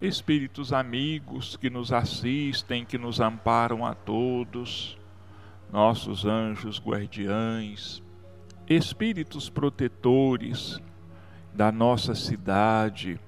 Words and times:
espíritos 0.00 0.72
amigos 0.72 1.56
que 1.56 1.68
nos 1.68 1.92
assistem, 1.92 2.84
que 2.84 2.96
nos 2.96 3.20
amparam 3.20 3.84
a 3.84 3.94
todos, 3.94 4.96
nossos 5.72 6.24
anjos 6.24 6.80
guardiães, 6.80 8.02
espíritos 8.68 9.50
protetores 9.50 10.80
da 11.52 11.72
nossa 11.72 12.14
cidade, 12.14 13.18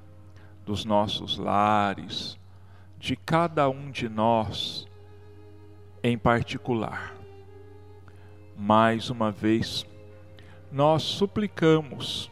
dos 0.64 0.84
nossos 0.84 1.36
lares, 1.36 2.38
de 2.98 3.16
cada 3.16 3.68
um 3.68 3.90
de 3.90 4.08
nós 4.08 4.86
em 6.02 6.16
particular. 6.16 7.16
Mais 8.56 9.10
uma 9.10 9.32
vez, 9.32 9.84
nós 10.70 11.02
suplicamos 11.02 12.30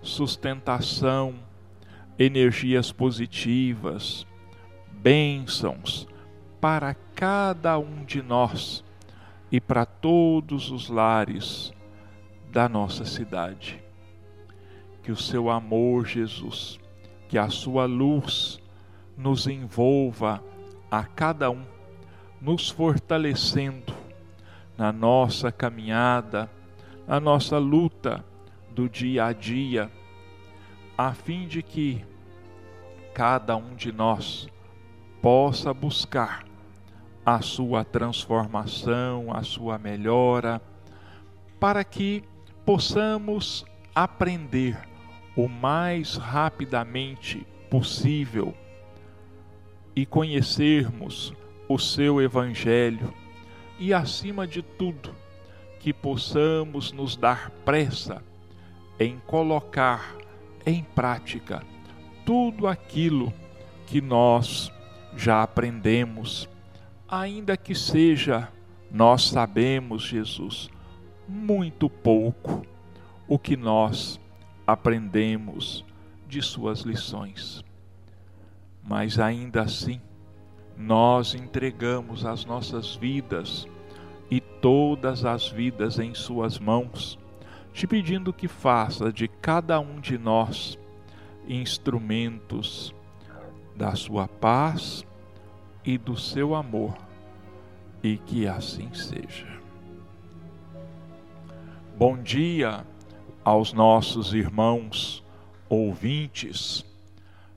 sustentação, 0.00 1.34
energias 2.22 2.92
positivas, 2.92 4.26
bênçãos 4.90 6.06
para 6.60 6.94
cada 7.14 7.78
um 7.78 8.04
de 8.04 8.22
nós 8.22 8.84
e 9.50 9.60
para 9.60 9.84
todos 9.84 10.70
os 10.70 10.88
lares 10.88 11.72
da 12.50 12.68
nossa 12.68 13.04
cidade. 13.04 13.82
Que 15.02 15.10
o 15.10 15.16
seu 15.16 15.50
amor, 15.50 16.06
Jesus, 16.06 16.78
que 17.28 17.36
a 17.36 17.48
sua 17.48 17.86
luz 17.86 18.60
nos 19.16 19.46
envolva 19.46 20.42
a 20.90 21.02
cada 21.02 21.50
um, 21.50 21.64
nos 22.40 22.70
fortalecendo 22.70 23.92
na 24.78 24.92
nossa 24.92 25.50
caminhada, 25.50 26.48
na 27.06 27.18
nossa 27.18 27.58
luta 27.58 28.24
do 28.70 28.88
dia 28.88 29.24
a 29.24 29.32
dia, 29.32 29.90
a 30.96 31.12
fim 31.12 31.48
de 31.48 31.62
que 31.62 32.04
cada 33.14 33.56
um 33.56 33.74
de 33.74 33.92
nós 33.92 34.48
possa 35.20 35.72
buscar 35.72 36.44
a 37.24 37.40
sua 37.40 37.84
transformação, 37.84 39.32
a 39.32 39.42
sua 39.42 39.78
melhora, 39.78 40.60
para 41.60 41.84
que 41.84 42.24
possamos 42.64 43.64
aprender 43.94 44.78
o 45.36 45.48
mais 45.48 46.16
rapidamente 46.16 47.46
possível 47.70 48.54
e 49.94 50.04
conhecermos 50.04 51.32
o 51.68 51.78
seu 51.78 52.20
Evangelho 52.20 53.12
e, 53.78 53.94
acima 53.94 54.46
de 54.46 54.62
tudo, 54.62 55.14
que 55.78 55.92
possamos 55.92 56.92
nos 56.92 57.16
dar 57.16 57.50
pressa 57.64 58.22
em 58.98 59.18
colocar 59.26 60.16
em 60.64 60.82
prática 60.82 61.62
tudo 62.24 62.66
aquilo 62.66 63.32
que 63.86 64.00
nós 64.00 64.72
já 65.16 65.42
aprendemos, 65.42 66.48
ainda 67.08 67.56
que 67.56 67.74
seja, 67.74 68.48
nós 68.90 69.24
sabemos, 69.28 70.02
Jesus, 70.02 70.70
muito 71.28 71.88
pouco 71.88 72.66
o 73.28 73.38
que 73.38 73.56
nós 73.56 74.20
aprendemos 74.66 75.84
de 76.26 76.40
Suas 76.42 76.80
lições. 76.80 77.64
Mas 78.82 79.18
ainda 79.18 79.62
assim, 79.62 80.00
nós 80.76 81.34
entregamos 81.34 82.24
as 82.24 82.44
nossas 82.44 82.96
vidas 82.96 83.66
e 84.30 84.40
todas 84.40 85.24
as 85.24 85.48
vidas 85.48 85.98
em 85.98 86.14
Suas 86.14 86.58
mãos, 86.58 87.18
te 87.72 87.86
pedindo 87.86 88.32
que 88.32 88.48
faça 88.48 89.12
de 89.12 89.28
cada 89.28 89.78
um 89.78 90.00
de 90.00 90.16
nós 90.18 90.78
instrumentos 91.48 92.94
da 93.74 93.94
Sua 93.94 94.28
paz 94.28 95.04
e 95.84 95.98
do 95.98 96.16
seu 96.16 96.54
amor, 96.54 96.96
e 98.02 98.16
que 98.16 98.46
assim 98.46 98.92
seja. 98.94 99.46
Bom 101.96 102.16
dia 102.16 102.86
aos 103.44 103.72
nossos 103.72 104.32
irmãos 104.32 105.24
ouvintes. 105.68 106.84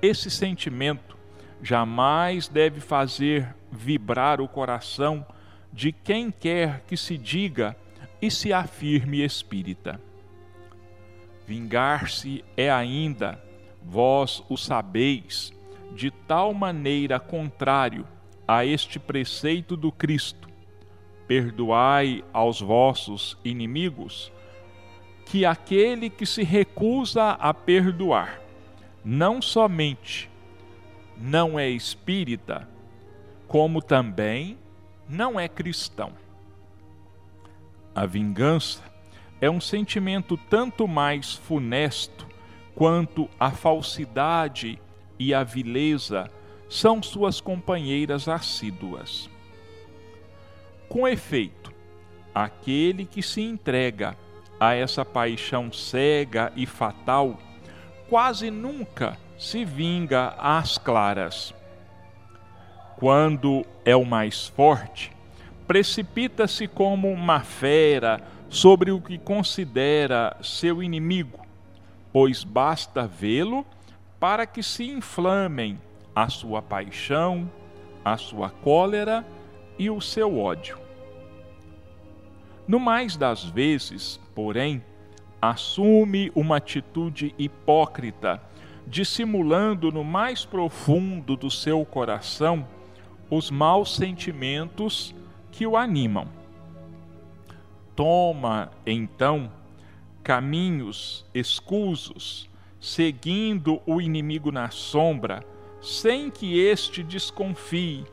esse 0.00 0.30
sentimento 0.30 1.16
jamais 1.62 2.48
deve 2.48 2.80
fazer 2.80 3.54
vibrar 3.70 4.40
o 4.40 4.48
coração 4.48 5.26
de 5.72 5.92
quem 5.92 6.30
quer 6.30 6.84
que 6.86 6.96
se 6.96 7.18
diga 7.18 7.76
e 8.20 8.30
se 8.30 8.52
afirme 8.52 9.24
espírita. 9.24 10.00
Vingar-se 11.46 12.44
é 12.56 12.70
ainda, 12.70 13.42
vós 13.82 14.42
o 14.48 14.56
sabeis, 14.56 15.52
de 15.94 16.10
tal 16.10 16.52
maneira 16.52 17.18
contrário 17.18 18.06
a 18.46 18.64
este 18.64 18.98
preceito 18.98 19.76
do 19.76 19.90
Cristo: 19.90 20.48
perdoai 21.26 22.24
aos 22.32 22.60
vossos 22.60 23.36
inimigos 23.44 24.32
que 25.24 25.44
aquele 25.44 26.08
que 26.08 26.24
se 26.24 26.42
recusa 26.42 27.32
a 27.32 27.52
perdoar, 27.52 28.40
não 29.04 29.42
somente 29.42 30.30
não 31.20 31.58
é 31.58 31.68
espírita, 31.68 32.68
como 33.46 33.82
também 33.82 34.56
não 35.08 35.38
é 35.38 35.48
cristão. 35.48 36.12
A 37.98 38.06
vingança 38.06 38.80
é 39.40 39.50
um 39.50 39.60
sentimento 39.60 40.36
tanto 40.36 40.86
mais 40.86 41.34
funesto 41.34 42.28
quanto 42.72 43.28
a 43.40 43.50
falsidade 43.50 44.80
e 45.18 45.34
a 45.34 45.42
vileza 45.42 46.30
são 46.70 47.02
suas 47.02 47.40
companheiras 47.40 48.28
assíduas. 48.28 49.28
Com 50.88 51.08
efeito, 51.08 51.74
aquele 52.32 53.04
que 53.04 53.20
se 53.20 53.40
entrega 53.40 54.16
a 54.60 54.76
essa 54.76 55.04
paixão 55.04 55.72
cega 55.72 56.52
e 56.54 56.66
fatal, 56.66 57.36
quase 58.08 58.48
nunca 58.48 59.18
se 59.36 59.64
vinga 59.64 60.36
às 60.38 60.78
claras. 60.78 61.52
Quando 62.96 63.66
é 63.84 63.96
o 63.96 64.04
mais 64.04 64.46
forte, 64.46 65.17
precipita-se 65.68 66.66
como 66.66 67.12
uma 67.12 67.40
fera 67.40 68.22
sobre 68.48 68.90
o 68.90 69.02
que 69.02 69.18
considera 69.18 70.34
seu 70.42 70.82
inimigo, 70.82 71.46
pois 72.10 72.42
basta 72.42 73.06
vê-lo 73.06 73.66
para 74.18 74.46
que 74.46 74.62
se 74.62 74.88
inflamem 74.88 75.78
a 76.16 76.30
sua 76.30 76.62
paixão, 76.62 77.48
a 78.02 78.16
sua 78.16 78.48
cólera 78.48 79.26
e 79.78 79.90
o 79.90 80.00
seu 80.00 80.38
ódio. 80.38 80.78
No 82.66 82.80
mais 82.80 83.14
das 83.14 83.44
vezes, 83.44 84.18
porém, 84.34 84.82
assume 85.40 86.32
uma 86.34 86.56
atitude 86.56 87.34
hipócrita, 87.38 88.42
dissimulando 88.86 89.92
no 89.92 90.02
mais 90.02 90.46
profundo 90.46 91.36
do 91.36 91.50
seu 91.50 91.84
coração 91.84 92.66
os 93.30 93.50
maus 93.50 93.94
sentimentos 93.94 95.14
que 95.50 95.66
o 95.66 95.76
animam. 95.76 96.28
Toma, 97.94 98.70
então, 98.86 99.50
caminhos 100.22 101.26
escusos, 101.34 102.48
seguindo 102.80 103.80
o 103.86 104.00
inimigo 104.00 104.52
na 104.52 104.70
sombra, 104.70 105.44
sem 105.80 106.30
que 106.30 106.58
este 106.58 107.02
desconfie, 107.02 108.04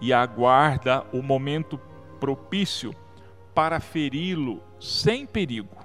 e 0.00 0.12
aguarda 0.12 1.04
o 1.12 1.22
momento 1.22 1.78
propício 2.18 2.94
para 3.54 3.80
feri-lo 3.80 4.62
sem 4.78 5.26
perigo. 5.26 5.76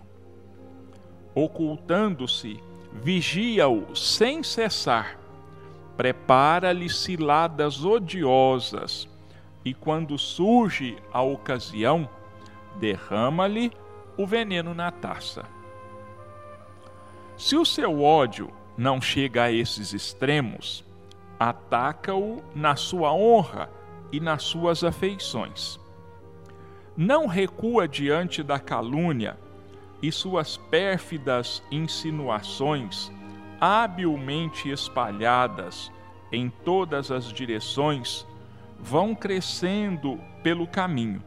Ocultando-se, 1.34 2.60
vigia-o 2.94 3.94
sem 3.96 4.42
cessar, 4.42 5.20
prepara-lhe 5.98 6.90
ciladas 6.90 7.84
odiosas, 7.84 9.08
e 9.66 9.74
quando 9.74 10.18
surge 10.18 10.96
a 11.12 11.24
ocasião, 11.24 12.08
derrama-lhe 12.80 13.72
o 14.16 14.26
veneno 14.28 14.76
na 14.76 14.92
taça. 14.92 15.44
Se 17.36 17.58
o 17.58 17.66
seu 17.66 18.02
ódio 18.02 18.50
não 18.78 19.02
chega 19.02 19.44
a 19.46 19.52
esses 19.52 19.92
extremos, 19.92 20.86
ataca-o 21.40 22.42
na 22.54 22.76
sua 22.76 23.12
honra 23.12 23.70
e 24.12 24.20
nas 24.20 24.44
suas 24.44 24.84
afeições. 24.84 25.80
Não 26.96 27.28
recua 27.28 27.88
diante 27.88 28.42
da 28.42 28.60
calúnia 28.60 29.38
e 30.02 30.12
suas 30.12 30.56
pérfidas 30.56 31.62
insinuações, 31.72 33.12
habilmente 33.60 34.70
espalhadas 34.70 35.92
em 36.32 36.50
todas 36.50 37.12
as 37.12 37.26
direções, 37.34 38.26
vão 38.80 39.16
crescendo 39.16 40.20
pelo 40.44 40.68
caminho. 40.68 41.24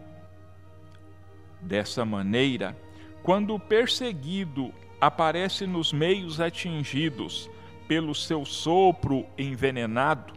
Dessa 1.61 2.05
maneira, 2.05 2.77
quando 3.23 3.55
o 3.55 3.61
perseguido 3.61 4.73
aparece 5.01 5.67
nos 5.67 5.93
meios 5.93 6.41
atingidos 6.41 7.51
pelo 7.87 8.15
seu 8.15 8.45
sopro 8.45 9.27
envenenado, 9.37 10.35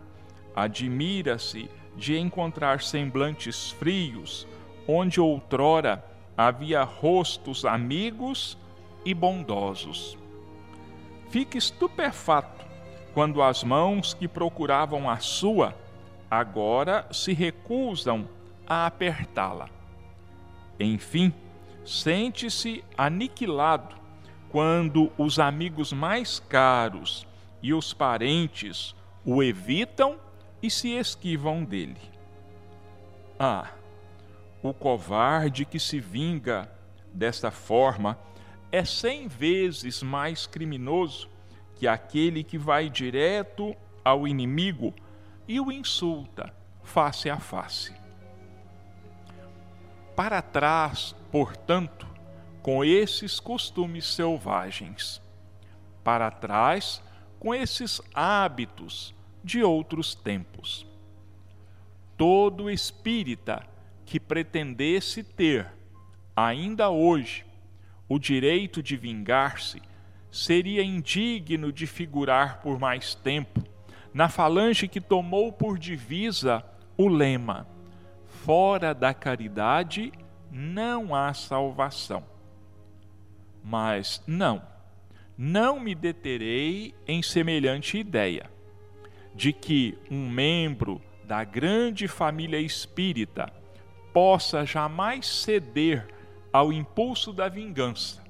admira-se 0.55 1.69
de 1.95 2.17
encontrar 2.17 2.81
semblantes 2.81 3.71
frios, 3.71 4.47
onde 4.87 5.19
outrora 5.19 6.03
havia 6.35 6.83
rostos 6.83 7.65
amigos 7.65 8.57
e 9.05 9.13
bondosos. 9.13 10.17
Fica 11.29 11.57
estupefato 11.57 12.65
quando 13.13 13.41
as 13.41 13.63
mãos 13.63 14.13
que 14.13 14.27
procuravam 14.27 15.09
a 15.09 15.17
sua 15.17 15.75
agora 16.31 17.05
se 17.11 17.33
recusam 17.33 18.25
a 18.65 18.85
apertá-la. 18.85 19.69
Enfim, 20.79 21.33
sente-se 21.83 22.85
aniquilado 22.97 23.93
quando 24.49 25.11
os 25.17 25.39
amigos 25.39 25.91
mais 25.91 26.39
caros 26.39 27.27
e 27.61 27.73
os 27.73 27.93
parentes 27.93 28.95
o 29.25 29.43
evitam 29.43 30.17
e 30.63 30.71
se 30.71 30.91
esquivam 30.91 31.65
dele. 31.65 31.99
Ah, 33.37 33.69
o 34.63 34.73
covarde 34.73 35.65
que 35.65 35.79
se 35.79 35.99
vinga 35.99 36.71
desta 37.13 37.51
forma 37.51 38.17
é 38.71 38.85
cem 38.85 39.27
vezes 39.27 40.01
mais 40.01 40.47
criminoso 40.47 41.29
que 41.75 41.89
aquele 41.89 42.41
que 42.41 42.57
vai 42.57 42.89
direto 42.89 43.75
ao 44.03 44.25
inimigo 44.25 44.93
e 45.47 45.59
o 45.59 45.71
insulta 45.71 46.53
face 46.83 47.29
a 47.29 47.39
face. 47.39 47.93
Para 50.15 50.41
trás, 50.41 51.15
portanto, 51.31 52.07
com 52.61 52.83
esses 52.83 53.39
costumes 53.39 54.05
selvagens. 54.05 55.21
Para 56.03 56.29
trás, 56.29 57.01
com 57.39 57.55
esses 57.55 58.01
hábitos 58.13 59.15
de 59.43 59.63
outros 59.63 60.13
tempos. 60.13 60.85
Todo 62.17 62.69
espírita 62.69 63.65
que 64.05 64.19
pretendesse 64.19 65.23
ter, 65.23 65.73
ainda 66.35 66.89
hoje, 66.89 67.45
o 68.07 68.19
direito 68.19 68.83
de 68.83 68.95
vingar-se, 68.95 69.81
seria 70.29 70.83
indigno 70.83 71.71
de 71.71 71.87
figurar 71.87 72.61
por 72.61 72.77
mais 72.77 73.15
tempo 73.15 73.70
na 74.13 74.29
falange 74.29 74.87
que 74.87 74.99
tomou 74.99 75.51
por 75.51 75.77
divisa 75.77 76.63
o 76.97 77.07
lema: 77.07 77.67
fora 78.43 78.93
da 78.93 79.13
caridade 79.13 80.11
não 80.51 81.15
há 81.15 81.33
salvação. 81.33 82.23
Mas 83.63 84.23
não, 84.25 84.61
não 85.37 85.79
me 85.79 85.93
deterei 85.93 86.95
em 87.07 87.21
semelhante 87.21 87.97
ideia 87.97 88.49
de 89.33 89.53
que 89.53 89.97
um 90.09 90.29
membro 90.29 91.01
da 91.23 91.43
grande 91.43 92.07
família 92.07 92.59
espírita 92.59 93.51
possa 94.11 94.65
jamais 94.65 95.25
ceder 95.25 96.07
ao 96.51 96.73
impulso 96.73 97.31
da 97.31 97.47
vingança, 97.47 98.21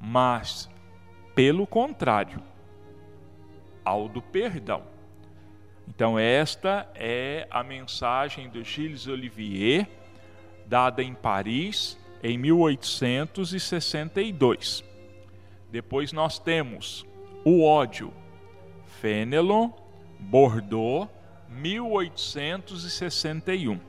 mas, 0.00 0.68
pelo 1.34 1.66
contrário, 1.66 2.42
ao 3.84 4.08
do 4.08 4.20
perdão. 4.20 4.91
Então, 5.88 6.18
esta 6.18 6.90
é 6.94 7.46
a 7.50 7.62
mensagem 7.62 8.48
do 8.48 8.64
Gilles 8.64 9.06
Olivier, 9.06 9.86
dada 10.66 11.02
em 11.02 11.14
Paris 11.14 11.98
em 12.22 12.38
1862. 12.38 14.82
Depois 15.70 16.10
nós 16.12 16.38
temos 16.38 17.04
o 17.44 17.64
ódio, 17.64 18.12
Fenelon, 19.00 19.70
Bordeaux, 20.18 21.08
1861. 21.48 23.80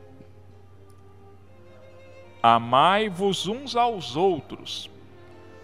Amai-vos 2.41 3.45
uns 3.47 3.75
aos 3.75 4.15
outros 4.15 4.89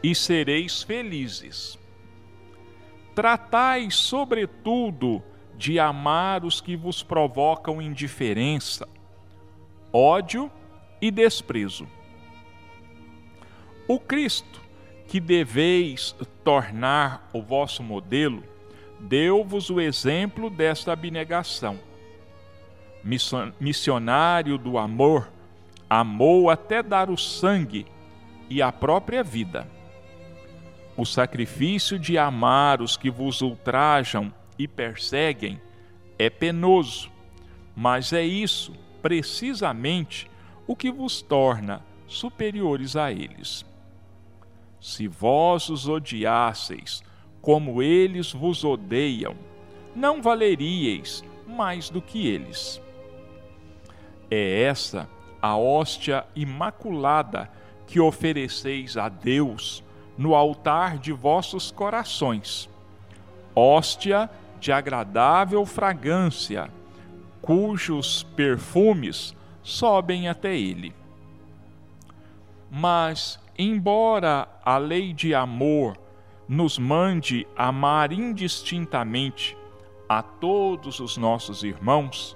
e 0.02 0.16
sereis 0.16 0.82
felizes. 0.84 1.78
Tratai, 3.14 3.92
sobretudo, 3.92 5.22
de 5.60 5.78
amar 5.78 6.46
os 6.46 6.62
que 6.62 6.78
vos 6.78 7.04
provocam 7.04 7.82
indiferença, 7.82 8.88
ódio 9.92 10.50
e 11.02 11.12
desprezo. 11.12 11.86
O 13.86 14.00
Cristo, 14.00 14.62
que 15.06 15.20
deveis 15.20 16.16
tornar 16.46 17.30
o 17.34 17.42
vosso 17.42 17.84
modelo, 17.84 18.42
deu-vos 19.02 19.70
o 19.70 19.82
exemplo 19.82 20.50
desta 20.50 20.94
abnegação. 20.94 21.78
Missionário 23.60 24.58
do 24.58 24.78
amor, 24.78 25.30
amou 25.90 26.50
até 26.50 26.82
dar 26.82 27.10
o 27.10 27.18
sangue 27.18 27.86
e 28.50 28.62
a 28.62 28.72
própria 28.72 29.26
vida. 29.26 29.68
O 30.96 31.06
sacrifício 31.06 32.00
de 32.00 32.18
amar 32.18 32.82
os 32.82 32.96
que 32.96 33.10
vos 33.10 33.42
ultrajam 33.42 34.34
e 34.60 34.68
perseguem 34.68 35.60
é 36.20 36.30
penoso, 36.30 37.10
mas 37.74 38.12
é 38.12 38.22
isso, 38.22 38.74
precisamente, 39.02 40.30
o 40.68 40.76
que 40.76 40.92
vos 40.92 41.22
torna 41.22 41.82
superiores 42.06 42.98
a 42.98 43.10
eles. 43.10 43.66
Se 44.82 45.08
vós 45.08 45.70
os 45.70 45.88
odiasseis 45.88 47.02
como 47.42 47.82
eles 47.82 48.34
vos 48.34 48.66
odeiam, 48.66 49.36
não 49.96 50.22
valeríeis 50.22 51.24
mais 51.48 51.90
do 51.90 52.02
que 52.02 52.28
eles. 52.28 52.82
É 54.30 54.64
essa 54.64 55.10
a 55.42 55.56
hóstia 55.56 56.26
imaculada 56.36 57.50
que 57.88 58.00
ofereceis 58.00 58.98
a 58.98 59.08
Deus 59.08 59.84
no 60.18 60.36
altar 60.36 60.98
de 60.98 61.14
vossos 61.14 61.72
corações. 61.72 62.70
Hóstia 63.56 64.30
de 64.60 64.72
agradável 64.72 65.66
fragrância, 65.66 66.70
cujos 67.42 68.24
perfumes 68.36 69.36
sobem 69.64 70.28
até 70.28 70.56
ele. 70.56 70.94
Mas, 72.70 73.40
embora 73.58 74.48
a 74.64 74.78
lei 74.78 75.14
de 75.14 75.34
amor 75.34 75.98
nos 76.48 76.78
mande 76.78 77.48
amar 77.56 78.12
indistintamente 78.12 79.58
a 80.08 80.22
todos 80.22 81.00
os 81.00 81.18
nossos 81.18 81.64
irmãos, 81.64 82.36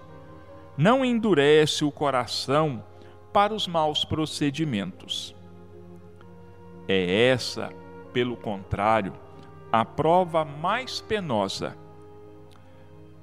não 0.78 1.04
endurece 1.04 1.84
o 1.84 1.92
coração 1.92 2.84
para 3.32 3.54
os 3.54 3.68
maus 3.68 4.06
procedimentos. 4.06 5.36
É 6.88 7.28
essa, 7.30 7.70
pelo 8.12 8.36
contrário, 8.36 9.14
a 9.72 9.84
prova 9.84 10.46
mais 10.46 11.02
penosa. 11.02 11.76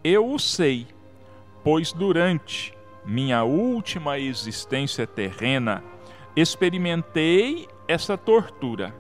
Eu 0.02 0.33
o 0.33 0.38
sei, 0.38 0.87
pois 1.62 1.92
durante 1.92 2.75
minha 3.04 3.45
última 3.45 4.19
existência 4.19 5.07
terrena 5.07 5.85
experimentei 6.35 7.69
essa 7.87 8.16
tortura. 8.16 8.95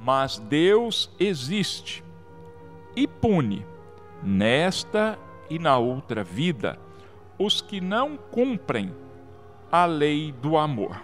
Mas 0.00 0.38
Deus 0.38 1.10
existe 1.18 2.02
e 2.96 3.06
pune, 3.06 3.66
nesta 4.22 5.18
e 5.50 5.58
na 5.58 5.76
outra 5.76 6.24
vida, 6.24 6.78
os 7.38 7.60
que 7.60 7.80
não 7.80 8.16
cumprem 8.16 8.94
a 9.70 9.84
lei 9.84 10.32
do 10.32 10.56
amor. 10.56 11.00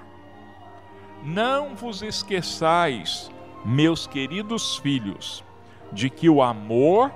Não 1.22 1.74
vos 1.74 2.02
esqueçais, 2.02 3.30
meus 3.64 4.06
queridos 4.06 4.78
filhos, 4.78 5.44
de 5.92 6.08
que 6.08 6.28
o 6.28 6.40
amor 6.40 7.10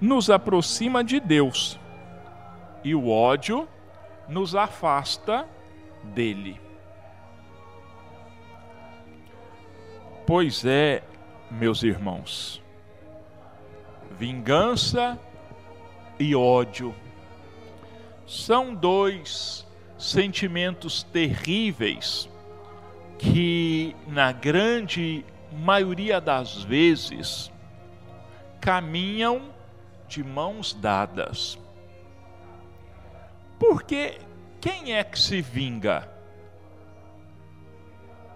nos 0.00 0.30
aproxima 0.30 1.02
de 1.02 1.18
Deus 1.18 1.78
e 2.84 2.94
o 2.94 3.08
ódio 3.08 3.68
nos 4.28 4.54
afasta 4.54 5.46
dele. 6.02 6.60
Pois 10.26 10.64
é, 10.64 11.02
meus 11.50 11.82
irmãos, 11.82 12.62
vingança 14.18 15.18
e 16.18 16.34
ódio 16.34 16.94
são 18.26 18.74
dois 18.74 19.66
sentimentos 19.96 21.02
terríveis 21.02 22.28
que, 23.18 23.96
na 24.06 24.30
grande 24.30 25.24
maioria 25.50 26.20
das 26.20 26.62
vezes, 26.62 27.50
caminham 28.60 29.57
de 30.08 30.24
mãos 30.24 30.72
dadas. 30.72 31.58
Porque 33.58 34.18
quem 34.60 34.94
é 34.94 35.04
que 35.04 35.18
se 35.18 35.40
vinga? 35.42 36.10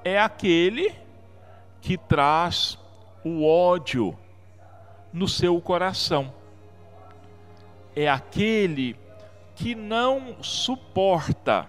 É 0.05 0.21
aquele 0.21 0.95
que 1.81 1.97
traz 1.97 2.79
o 3.25 3.47
ódio 3.47 4.17
no 5.13 5.27
seu 5.27 5.61
coração. 5.61 6.33
É 7.95 8.09
aquele 8.09 8.97
que 9.55 9.75
não 9.75 10.43
suporta 10.43 11.69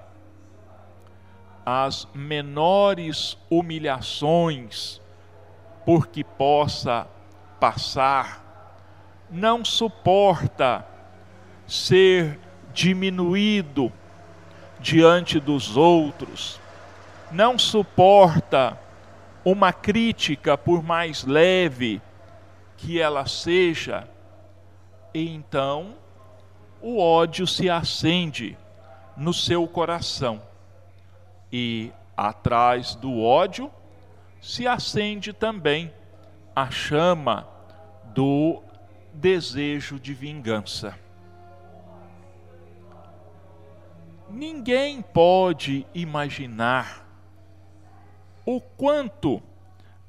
as 1.65 2.07
menores 2.13 3.37
humilhações 3.49 5.01
por 5.85 6.07
que 6.07 6.23
possa 6.23 7.07
passar, 7.59 8.42
não 9.33 9.65
suporta 9.65 10.85
ser 11.65 12.39
diminuído 12.71 13.91
diante 14.79 15.39
dos 15.39 15.75
outros, 15.75 16.61
não 17.31 17.57
suporta 17.57 18.79
uma 19.43 19.73
crítica, 19.73 20.55
por 20.55 20.83
mais 20.83 21.23
leve 21.23 21.99
que 22.77 23.01
ela 23.01 23.25
seja, 23.25 24.07
e 25.11 25.27
então 25.33 25.95
o 26.79 26.99
ódio 27.01 27.47
se 27.47 27.71
acende 27.71 28.55
no 29.17 29.33
seu 29.33 29.67
coração. 29.67 30.43
E 31.51 31.91
atrás 32.15 32.93
do 32.93 33.19
ódio 33.19 33.71
se 34.39 34.67
acende 34.67 35.33
também 35.33 35.91
a 36.55 36.69
chama 36.69 37.47
do 38.13 38.61
desejo 39.13 39.99
de 39.99 40.13
vingança. 40.13 40.97
Ninguém 44.29 45.01
pode 45.01 45.85
imaginar 45.93 47.07
o 48.45 48.59
quanto 48.59 49.41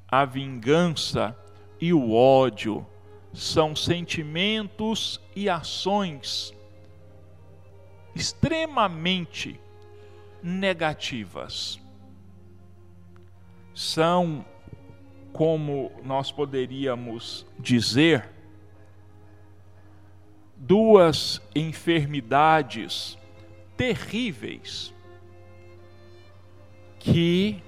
a 0.07 0.25
vingança 0.25 1.37
e 1.79 1.93
o 1.93 2.13
ódio 2.13 2.85
são 3.33 3.75
sentimentos 3.75 5.21
e 5.35 5.49
ações 5.49 6.53
extremamente 8.15 9.59
negativas. 10.41 11.79
São, 13.73 14.45
como 15.33 15.91
nós 16.01 16.31
poderíamos 16.31 17.45
dizer, 17.59 18.34
duas 20.57 21.41
enfermidades 21.53 23.17
terríveis 23.75 24.93
que 26.99 27.61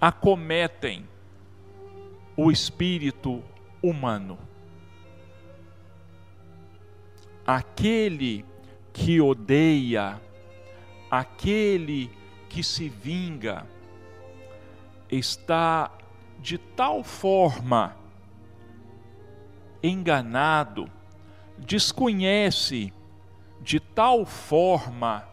acometem 0.00 1.08
o 2.36 2.50
espírito 2.50 3.42
humano. 3.82 4.38
Aquele 7.46 8.44
que 8.92 9.20
odeia, 9.20 10.20
aquele 11.10 12.10
que 12.48 12.62
se 12.62 12.88
vinga, 12.88 13.66
está 15.10 15.90
de 16.40 16.58
tal 16.58 17.02
forma 17.02 17.96
enganado, 19.82 20.90
desconhece 21.58 22.92
de 23.60 23.80
tal 23.80 24.24
forma 24.24 25.26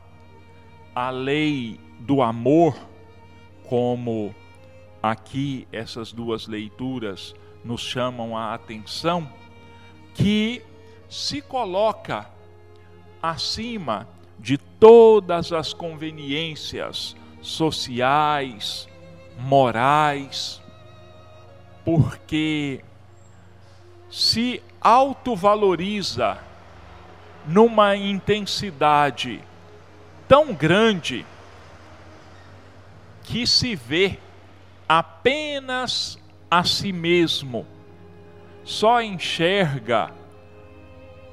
a 0.93 1.09
lei 1.09 1.79
do 1.99 2.21
amor, 2.21 2.75
como 3.67 4.33
aqui 5.01 5.67
essas 5.71 6.11
duas 6.11 6.47
leituras 6.47 7.33
nos 7.63 7.81
chamam 7.81 8.37
a 8.37 8.53
atenção, 8.53 9.29
que 10.13 10.61
se 11.09 11.41
coloca 11.41 12.29
acima 13.21 14.07
de 14.39 14.57
todas 14.57 15.51
as 15.51 15.73
conveniências 15.73 17.15
sociais, 17.41 18.87
morais, 19.37 20.61
porque 21.83 22.83
se 24.09 24.61
autovaloriza 24.85 26.37
numa 27.47 27.95
intensidade 27.95 29.41
tão 30.27 30.53
grande 30.53 31.25
que 33.23 33.47
se 33.47 33.75
vê 33.75 34.19
apenas 34.87 36.19
a 36.51 36.63
si 36.63 36.93
mesmo, 36.93 37.65
só 38.63 39.01
enxerga 39.01 40.11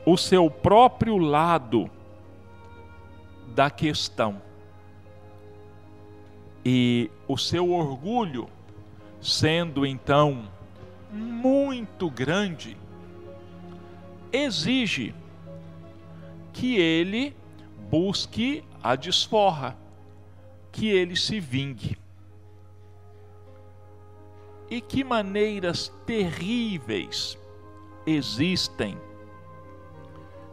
o 0.07 0.17
seu 0.17 0.51
próprio 0.51 1.19
lado 1.19 1.91
da 3.49 3.69
questão. 3.69 4.41
E 6.65 7.11
o 7.29 7.37
seu 7.37 7.71
orgulho, 7.71 8.49
sendo 9.21 9.85
então 9.85 10.49
muito 11.13 12.09
grande, 12.09 12.79
exige 14.33 15.15
que 16.53 16.77
ele 16.77 17.37
busque 17.91 18.65
a 18.83 18.97
desforra, 18.97 19.77
que 20.71 20.89
ele 20.89 21.17
se 21.17 21.39
vingue. 21.39 21.99
E 24.71 24.81
que 24.81 25.05
maneiras 25.05 25.93
terríveis 26.07 27.39
existem 28.07 28.97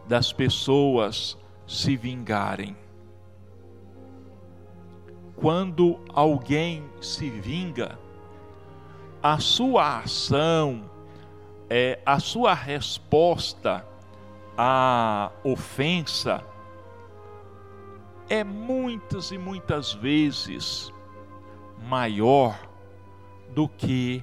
das 0.06 0.32
pessoas 0.32 1.38
se 1.66 1.96
vingarem. 1.96 2.76
Quando 5.36 6.00
alguém 6.12 6.84
se 7.00 7.30
vinga, 7.30 7.98
a 9.22 9.38
sua 9.38 10.00
ação, 10.00 10.90
é, 11.70 12.00
a 12.04 12.18
sua 12.18 12.52
resposta 12.52 13.86
à 14.58 15.30
ofensa 15.44 16.44
é 18.28 18.42
muitas 18.42 19.30
e 19.30 19.38
muitas 19.38 19.92
vezes 19.92 20.92
maior 21.78 22.58
do 23.54 23.68
que 23.68 24.22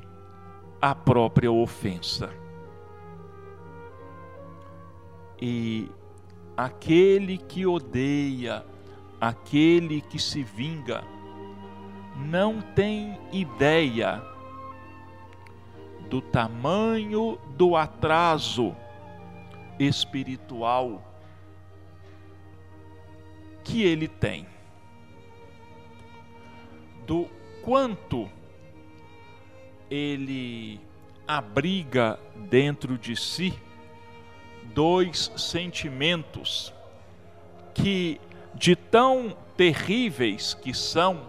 a 0.81 0.93
própria 0.93 1.51
ofensa. 1.51 2.29
E 5.41 5.89
aquele 6.55 7.37
que 7.37 7.65
odeia, 7.65 8.65
aquele 9.21 10.01
que 10.01 10.19
se 10.19 10.43
vinga, 10.43 11.03
não 12.17 12.61
tem 12.61 13.17
ideia 13.31 14.21
do 16.09 16.21
tamanho 16.21 17.37
do 17.55 17.75
atraso 17.75 18.75
espiritual 19.79 21.03
que 23.63 23.83
ele 23.83 24.07
tem, 24.07 24.47
do 27.05 27.27
quanto 27.61 28.29
ele 29.89 30.79
abriga 31.27 32.17
dentro 32.49 32.97
de 32.97 33.15
si 33.15 33.53
dois 34.73 35.31
sentimentos 35.35 36.73
que, 37.73 38.21
de 38.55 38.75
tão 38.75 39.35
terríveis 39.57 40.53
que 40.53 40.73
são, 40.73 41.21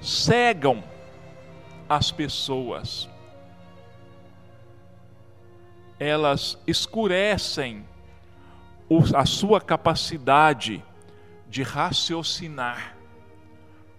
cegam 0.00 0.84
as 1.88 2.10
pessoas. 2.10 3.08
Elas 5.98 6.58
escurecem 6.66 7.84
a 9.14 9.24
sua 9.24 9.60
capacidade 9.60 10.82
de 11.48 11.62
raciocinar 11.62 12.96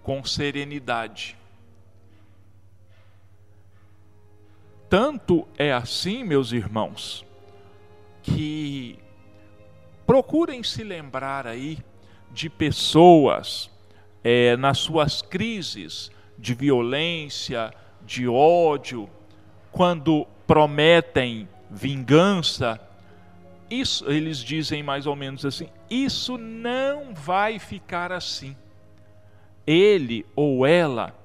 com 0.04 0.24
serenidade. 0.24 1.38
Tanto 4.90 5.48
é 5.58 5.74
assim, 5.74 6.24
meus 6.24 6.52
irmãos, 6.52 7.26
que 8.22 9.00
procurem 10.06 10.62
se 10.64 10.84
lembrar 10.84 11.48
aí 11.48 11.80
de 12.32 12.50
pessoas 12.50 13.70
é, 14.24 14.56
nas 14.58 14.78
suas 14.78 15.22
crises 15.22 16.12
de 16.38 16.54
violência, 16.54 17.74
de 18.06 18.28
ódio, 18.28 19.10
quando 19.72 20.28
prometem 20.46 21.50
vingança, 21.70 22.80
isso 23.70 24.10
eles 24.10 24.40
dizem 24.40 24.84
mais 24.84 25.06
ou 25.06 25.16
menos 25.16 25.46
assim: 25.46 25.70
isso 25.90 26.38
não 26.38 27.14
vai 27.14 27.60
ficar 27.60 28.12
assim. 28.12 28.56
Ele 29.66 30.26
ou 30.36 30.66
ela 30.66 31.16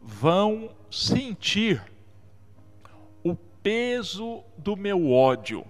vão 0.00 0.70
sentir 0.90 1.82
o 3.22 3.34
peso 3.34 4.44
do 4.56 4.76
meu 4.76 5.10
ódio, 5.10 5.64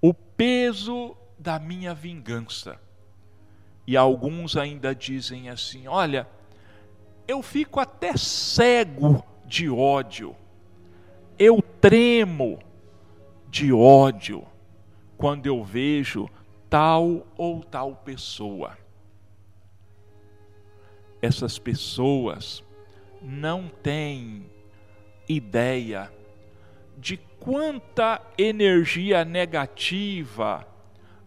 o 0.00 0.14
peso 0.14 1.16
da 1.38 1.58
minha 1.58 1.92
vingança. 1.92 2.80
E 3.86 3.96
alguns 3.96 4.56
ainda 4.56 4.94
dizem 4.94 5.50
assim: 5.50 5.86
olha, 5.86 6.26
eu 7.28 7.42
fico 7.42 7.78
até 7.78 8.16
cego 8.16 9.22
de 9.44 9.68
ódio, 9.68 10.34
eu 11.38 11.60
tremo 11.80 12.58
de 13.50 13.72
ódio 13.72 14.46
quando 15.16 15.46
eu 15.46 15.62
vejo 15.64 16.28
tal 16.68 17.26
ou 17.36 17.62
tal 17.62 17.96
pessoa. 17.96 18.78
Essas 21.20 21.58
pessoas 21.58 22.62
não 23.20 23.68
têm 23.82 24.46
ideia 25.28 26.10
de 26.96 27.16
quanta 27.38 28.20
energia 28.38 29.24
negativa 29.24 30.66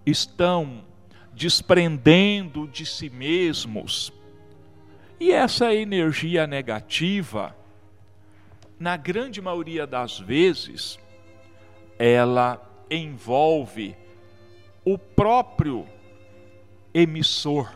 estão 0.05 0.83
desprendendo 1.33 2.67
de 2.67 2.85
si 2.85 3.09
mesmos. 3.09 4.13
E 5.19 5.31
essa 5.31 5.73
energia 5.73 6.45
negativa, 6.45 7.55
na 8.79 8.97
grande 8.97 9.41
maioria 9.41 9.87
das 9.87 10.19
vezes, 10.19 10.99
ela 11.97 12.61
envolve 12.89 13.95
o 14.85 14.97
próprio 14.97 15.87
emissor. 16.93 17.71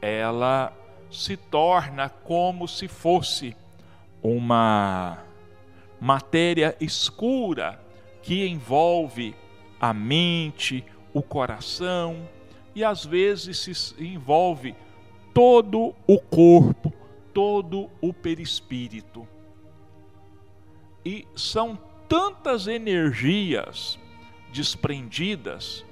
Ela 0.00 0.72
se 1.10 1.36
torna 1.36 2.08
como 2.08 2.68
se 2.68 2.88
fosse 2.88 3.56
uma 4.22 5.18
matéria 6.00 6.76
escura 6.80 7.82
que 8.22 8.46
envolve 8.46 9.34
a 9.80 9.92
mente, 9.92 10.84
o 11.12 11.22
coração 11.22 12.28
e 12.74 12.84
às 12.84 13.04
vezes 13.04 13.58
se 13.58 14.04
envolve 14.04 14.74
todo 15.34 15.94
o 16.06 16.18
corpo, 16.20 16.92
todo 17.32 17.90
o 18.00 18.12
perispírito. 18.12 19.26
E 21.04 21.26
são 21.34 21.78
tantas 22.10 22.66
energias 22.66 23.96
desprendidas 24.52 25.84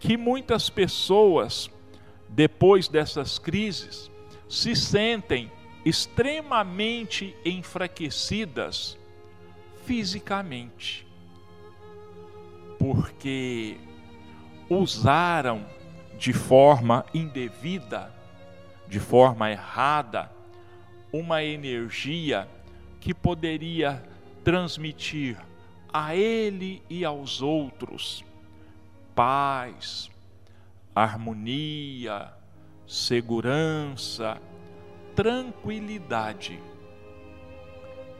que 0.00 0.16
muitas 0.16 0.68
pessoas, 0.68 1.70
depois 2.28 2.88
dessas 2.88 3.38
crises, 3.38 4.10
se 4.48 4.74
sentem 4.74 5.52
extremamente 5.84 7.36
enfraquecidas 7.44 8.98
fisicamente, 9.86 11.06
porque 12.76 13.76
usaram 14.68 15.64
de 16.18 16.32
forma 16.32 17.06
indevida, 17.14 18.12
de 18.88 18.98
forma 18.98 19.52
errada, 19.52 20.32
uma 21.12 21.44
energia 21.44 22.48
que 22.98 23.14
poderia 23.14 24.02
transmitir 24.44 25.38
a 25.90 26.14
ele 26.14 26.82
e 26.90 27.04
aos 27.04 27.40
outros 27.40 28.22
paz, 29.14 30.10
harmonia, 30.94 32.32
segurança, 32.86 34.40
tranquilidade. 35.14 36.60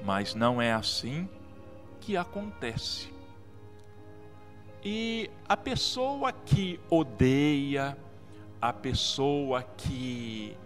Mas 0.05 0.35
não 0.35 0.63
é 0.63 0.73
assim 0.73 1.29
que 2.01 2.17
acontece. 2.17 3.13
E 4.85 5.31
a 5.49 5.57
pessoa 5.57 6.31
que 6.31 6.79
odeia, 6.89 7.97
a 8.61 8.73
pessoa 8.73 9.63
que 9.63 10.57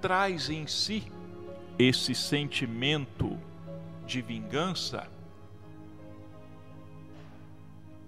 traz 0.00 0.48
em 0.48 0.66
si 0.66 1.04
esse 1.78 2.14
sentimento 2.14 3.38
de 4.06 4.20
vingança, 4.20 5.08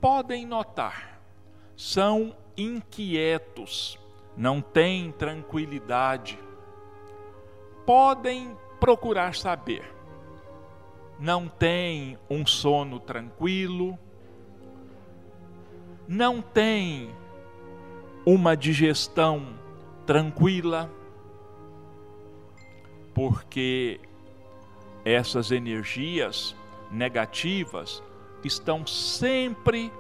podem 0.01 0.47
notar, 0.47 1.21
são 1.77 2.37
inquietos, 2.57 3.99
não 4.37 4.61
têm 4.61 5.11
tranquilidade, 5.13 6.39
podem 7.87 8.57
procurar 8.79 9.35
saber, 9.35 9.95
não 11.19 11.49
têm 11.49 12.19
um 12.29 12.47
sono 12.47 13.01
tranquilo, 13.01 13.99
não 16.07 16.43
têm 16.43 17.11
uma 18.27 18.57
digestão 18.57 19.59
tranquila, 20.07 20.91
porque 23.15 24.01
essas 25.05 25.51
energias 25.51 26.57
negativas 26.91 28.03
estão 28.43 28.87
sempre 28.87 29.93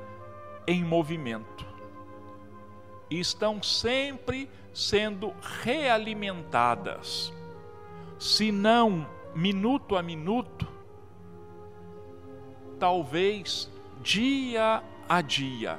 em 0.67 0.83
movimento, 0.83 1.67
estão 3.11 3.62
sempre 3.62 4.49
sendo 4.73 5.33
realimentadas, 5.62 7.33
se 8.19 8.51
não 8.51 9.07
minuto 9.35 9.97
a 9.97 10.03
minuto, 10.03 10.67
talvez 12.79 13.71
dia 14.03 14.83
a 15.09 15.21
dia. 15.21 15.79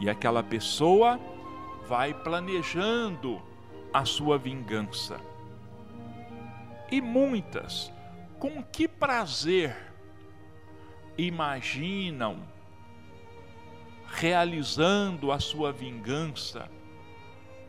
E 0.00 0.10
aquela 0.10 0.42
pessoa 0.42 1.20
vai 1.86 2.12
planejando 2.12 3.40
a 3.92 4.04
sua 4.04 4.38
vingança. 4.38 5.20
E 6.90 7.00
muitas 7.00 7.91
com 8.42 8.60
que 8.60 8.88
prazer 8.88 9.76
imaginam 11.16 12.42
realizando 14.08 15.30
a 15.30 15.38
sua 15.38 15.72
vingança, 15.72 16.68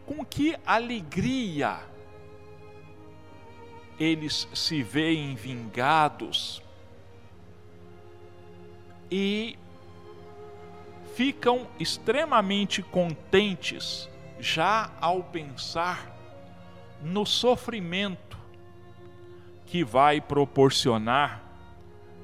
com 0.03 0.25
que 0.25 0.57
alegria 0.65 1.79
eles 3.99 4.49
se 4.51 4.81
veem 4.81 5.35
vingados? 5.35 6.59
E 9.11 9.55
ficam 11.13 11.67
extremamente 11.79 12.81
contentes 12.81 14.09
já 14.39 14.91
ao 14.99 15.21
pensar 15.21 16.11
no 16.99 17.27
sofrimento 17.27 18.22
que 19.73 19.83
vai 19.83 20.21
proporcionar 20.21 21.41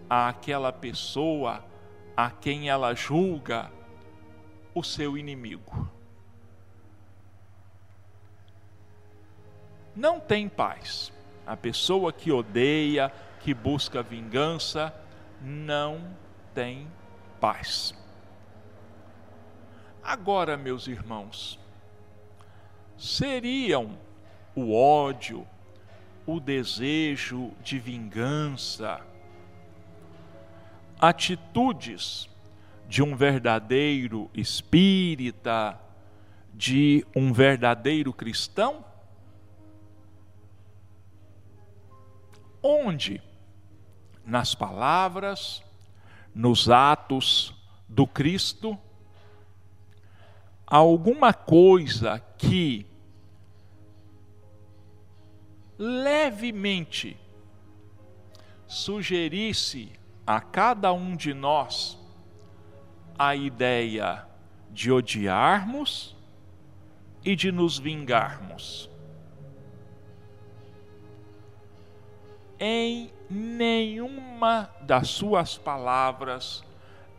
àquela 0.08 0.72
pessoa 0.72 1.66
a 2.16 2.30
quem 2.30 2.70
ela 2.70 2.94
julga 2.94 3.72
o 4.72 4.84
seu 4.84 5.18
inimigo. 5.18 5.90
Não 9.96 10.20
tem 10.20 10.48
paz. 10.48 11.12
A 11.44 11.58
pessoa 11.58 12.14
que 12.14 12.32
odeia, 12.32 13.12
que 13.40 13.52
busca 13.52 14.04
vingança, 14.04 14.94
não 15.42 16.16
tem 16.54 16.88
paz. 17.42 17.96
Agora, 20.04 20.56
meus 20.56 20.86
irmãos, 20.88 21.60
seriam 22.96 23.98
o 24.54 24.72
ódio, 24.72 25.48
o 26.34 26.40
desejo 26.40 27.52
de 27.64 27.80
vingança, 27.80 29.02
atitudes 31.00 32.30
de 32.88 33.02
um 33.02 33.16
verdadeiro 33.16 34.30
espírita, 34.34 35.80
de 36.54 37.06
um 37.16 37.32
verdadeiro 37.32 38.14
cristão? 38.14 38.84
Onde? 42.62 43.22
Nas 44.26 44.54
palavras, 44.54 45.64
nos 46.34 46.70
atos 46.70 47.54
do 47.88 48.06
Cristo? 48.06 48.78
alguma 50.70 51.34
coisa 51.34 52.22
que 52.38 52.86
levemente 55.80 57.18
sugerisse 58.68 59.94
a 60.28 60.42
cada 60.42 60.92
um 60.92 61.16
de 61.16 61.34
nós 61.34 61.98
a 63.18 63.34
ideia 63.34 64.28
de 64.70 64.92
odiarmos 64.92 66.16
e 67.24 67.34
de 67.34 67.52
nos 67.52 67.80
vingarmos. 67.80 68.90
Em 72.60 73.12
nenhuma 73.30 74.70
das 74.82 75.08
suas 75.08 75.58
palavras, 75.58 76.62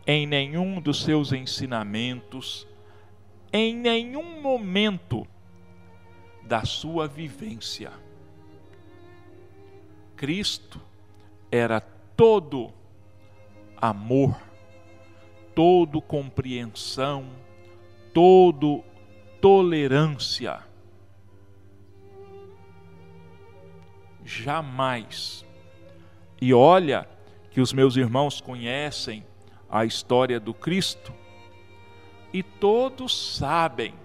em 0.05 0.27
nenhum 0.27 0.79
dos 0.79 1.03
seus 1.03 1.33
ensinamentos, 1.33 2.67
em 3.51 3.75
nenhum 3.75 4.39
momento 4.39 5.27
da 6.43 6.63
sua 6.63 7.07
vivência. 7.07 7.91
Cristo 10.21 10.79
era 11.51 11.81
todo 11.81 12.71
amor, 13.75 14.39
todo 15.55 15.99
compreensão, 15.99 17.25
todo 18.13 18.83
tolerância. 19.41 20.59
Jamais. 24.23 25.43
E 26.39 26.53
olha 26.53 27.09
que 27.49 27.59
os 27.59 27.73
meus 27.73 27.95
irmãos 27.95 28.39
conhecem 28.39 29.25
a 29.67 29.85
história 29.85 30.39
do 30.39 30.53
Cristo 30.53 31.11
e 32.31 32.43
todos 32.43 33.35
sabem 33.37 33.95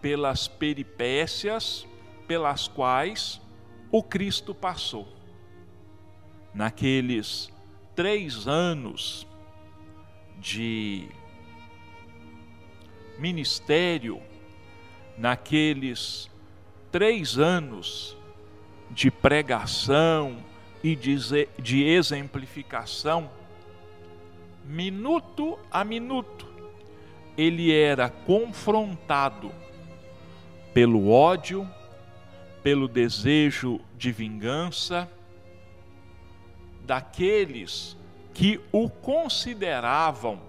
pelas 0.00 0.46
peripécias 0.46 1.84
pelas 2.28 2.68
quais 2.68 3.42
o 3.96 4.02
Cristo 4.02 4.52
passou. 4.52 5.06
Naqueles 6.52 7.48
três 7.94 8.48
anos 8.48 9.24
de 10.36 11.06
ministério, 13.16 14.20
naqueles 15.16 16.28
três 16.90 17.38
anos 17.38 18.16
de 18.90 19.12
pregação 19.12 20.38
e 20.82 20.96
de, 20.96 21.84
exemplificação, 21.84 23.30
minuto 24.64 25.56
a 25.70 25.84
minuto, 25.84 26.48
ele 27.38 27.72
era 27.72 28.10
confrontado 28.10 29.52
pelo 30.72 31.10
ódio, 31.10 31.64
pelo 32.64 32.88
desejo 32.88 33.78
de 34.04 34.12
vingança 34.12 35.10
daqueles 36.84 37.96
que 38.34 38.60
o 38.70 38.90
consideravam 38.90 40.42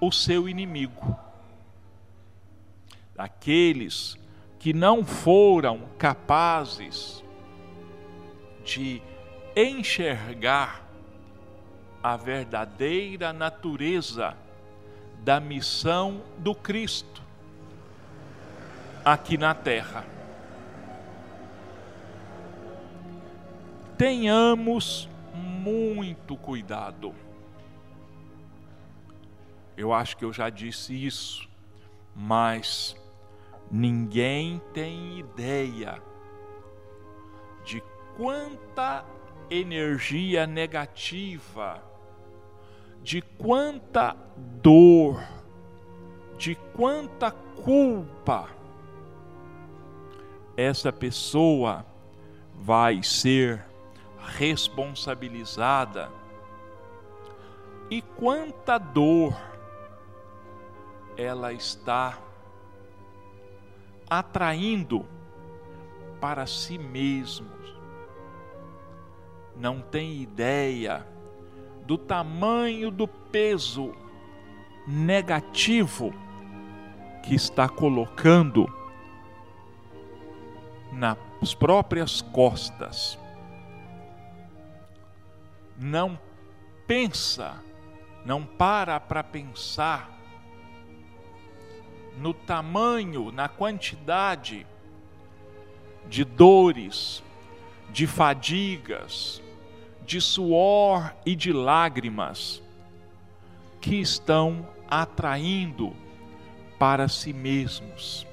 o 0.00 0.10
seu 0.10 0.48
inimigo, 0.48 1.16
daqueles 3.14 4.18
que 4.58 4.72
não 4.72 5.04
foram 5.04 5.88
capazes 5.96 7.22
de 8.64 9.00
enxergar 9.54 10.84
a 12.02 12.16
verdadeira 12.16 13.32
natureza 13.32 14.36
da 15.20 15.38
missão 15.38 16.20
do 16.36 16.52
Cristo 16.52 17.22
aqui 19.04 19.38
na 19.38 19.54
terra. 19.54 20.04
Tenhamos 24.00 25.10
muito 25.34 26.34
cuidado. 26.34 27.14
Eu 29.76 29.92
acho 29.92 30.16
que 30.16 30.24
eu 30.24 30.32
já 30.32 30.48
disse 30.48 30.94
isso, 30.94 31.46
mas 32.16 32.96
ninguém 33.70 34.58
tem 34.72 35.18
ideia 35.18 36.02
de 37.62 37.82
quanta 38.16 39.04
energia 39.50 40.46
negativa 40.46 41.82
de 43.02 43.20
quanta 43.20 44.16
dor, 44.62 45.22
de 46.38 46.54
quanta 46.72 47.30
culpa 47.30 48.48
essa 50.56 50.90
pessoa 50.90 51.84
vai 52.54 53.02
ser 53.02 53.69
responsabilizada 54.24 56.10
e 57.90 58.00
quanta 58.00 58.78
dor 58.78 59.36
ela 61.16 61.52
está 61.52 62.18
atraindo 64.08 65.06
para 66.20 66.46
si 66.46 66.78
mesmo. 66.78 67.50
Não 69.56 69.80
tem 69.80 70.22
ideia 70.22 71.06
do 71.84 71.98
tamanho 71.98 72.90
do 72.90 73.06
peso 73.06 73.92
negativo 74.86 76.12
que 77.22 77.34
está 77.34 77.68
colocando 77.68 78.66
nas 80.92 81.54
próprias 81.54 82.22
costas. 82.22 83.19
Não 85.82 86.20
pensa, 86.86 87.54
não 88.22 88.44
para 88.44 89.00
para 89.00 89.24
pensar 89.24 90.14
no 92.18 92.34
tamanho, 92.34 93.32
na 93.32 93.48
quantidade 93.48 94.66
de 96.06 96.22
dores, 96.22 97.22
de 97.88 98.06
fadigas, 98.06 99.42
de 100.04 100.20
suor 100.20 101.16
e 101.24 101.34
de 101.34 101.50
lágrimas 101.50 102.62
que 103.80 103.94
estão 103.96 104.68
atraindo 104.86 105.96
para 106.78 107.08
si 107.08 107.32
mesmos. 107.32 108.26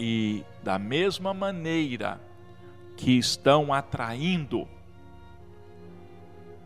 E 0.00 0.42
da 0.62 0.78
mesma 0.78 1.34
maneira 1.34 2.18
que 2.96 3.18
estão 3.18 3.70
atraindo 3.70 4.66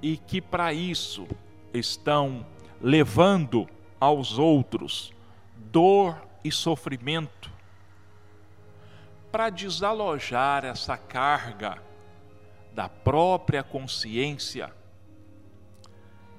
e 0.02 0.16
que 0.16 0.40
para 0.40 0.72
isso 0.72 1.26
estão 1.72 2.46
levando 2.80 3.68
aos 3.98 4.38
outros 4.38 5.12
dor 5.56 6.20
e 6.44 6.50
sofrimento, 6.50 7.50
para 9.30 9.50
desalojar 9.50 10.64
essa 10.64 10.96
carga 10.96 11.82
da 12.72 12.88
própria 12.88 13.62
consciência, 13.62 14.72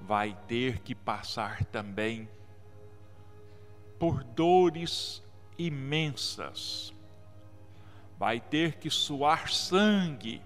vai 0.02 0.38
ter 0.48 0.80
que 0.80 0.96
passar 0.96 1.66
também 1.66 2.30
por 4.00 4.24
dores 4.24 5.22
imensas, 5.58 6.94
vai 8.18 8.40
ter 8.40 8.76
que 8.78 8.90
suar 8.90 9.50
sangue, 9.50 10.42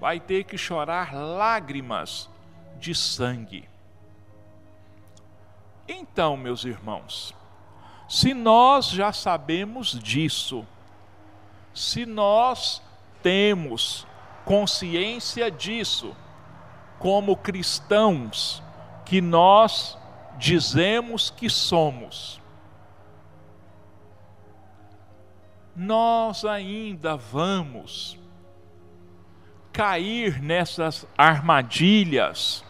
vai 0.00 0.20
ter 0.20 0.44
que 0.44 0.58
chorar 0.58 1.14
lágrimas 1.14 2.28
de 2.78 2.94
sangue. 2.94 3.68
Então, 5.88 6.36
meus 6.36 6.64
irmãos, 6.64 7.34
se 8.08 8.34
nós 8.34 8.90
já 8.90 9.12
sabemos 9.12 9.98
disso, 9.98 10.66
se 11.74 12.06
nós 12.06 12.82
temos 13.22 14.06
consciência 14.44 15.50
disso, 15.50 16.14
como 16.98 17.36
cristãos 17.36 18.62
que 19.04 19.20
nós 19.20 19.98
dizemos 20.38 21.30
que 21.30 21.50
somos, 21.50 22.40
nós 25.74 26.44
ainda 26.44 27.16
vamos 27.16 28.18
cair 29.74 30.40
nessas 30.40 31.04
armadilhas 31.18 32.64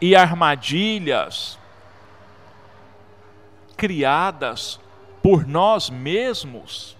e 0.00 0.16
armadilhas 0.16 1.58
criadas 3.76 4.80
por 5.22 5.46
nós 5.46 5.90
mesmos? 5.90 6.96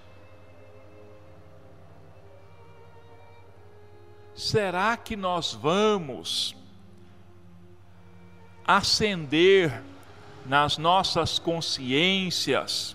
Será 4.35 4.99
que 4.99 5.17
nós 5.17 5.55
vamos 5.55 6.55
acender 8.67 9.83
nas 10.45 10.77
nossas 10.77 11.39
consciências 11.39 12.95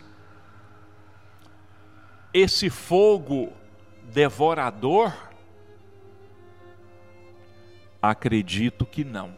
esse 2.32 2.70
fogo 2.70 3.52
devorador? 4.12 5.14
Acredito 8.02 8.86
que 8.86 9.04
não. 9.04 9.34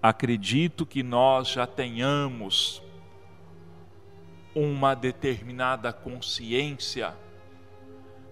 Acredito 0.00 0.86
que 0.86 1.02
nós 1.02 1.48
já 1.48 1.66
tenhamos 1.66 2.82
uma 4.54 4.94
determinada 4.94 5.92
consciência 5.92 7.14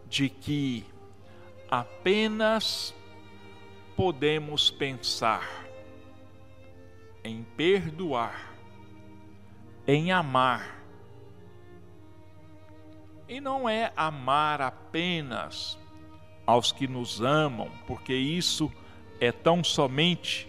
de 0.06 0.28
que 0.28 0.84
apenas 1.68 2.94
podemos 3.96 4.70
pensar 4.70 5.66
em 7.24 7.42
perdoar, 7.56 8.54
em 9.86 10.12
amar 10.12 10.81
e 13.32 13.40
não 13.40 13.66
é 13.66 13.90
amar 13.96 14.60
apenas 14.60 15.78
aos 16.46 16.70
que 16.70 16.86
nos 16.86 17.22
amam, 17.22 17.70
porque 17.86 18.12
isso 18.12 18.70
é 19.18 19.32
tão 19.32 19.64
somente 19.64 20.46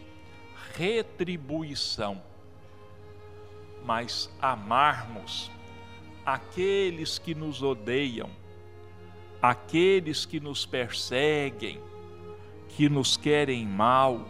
retribuição, 0.76 2.22
mas 3.86 4.30
amarmos 4.42 5.50
aqueles 6.26 7.18
que 7.18 7.34
nos 7.34 7.64
odeiam, 7.64 8.30
aqueles 9.42 10.26
que 10.26 10.42
nos 10.42 10.66
perseguem, 10.66 11.80
que 12.68 12.90
nos 12.90 13.16
querem 13.16 13.66
mal, 13.66 14.28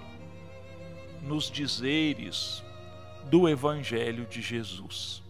nos 1.23 1.49
dizeres 1.49 2.63
do 3.31 3.49
Evangelho 3.49 4.27
de 4.27 4.43
Jesus. 4.43 5.23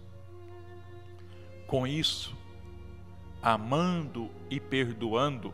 Com 1.66 1.88
isso, 1.88 2.43
amando 3.44 4.32
e 4.50 4.58
perdoando, 4.58 5.54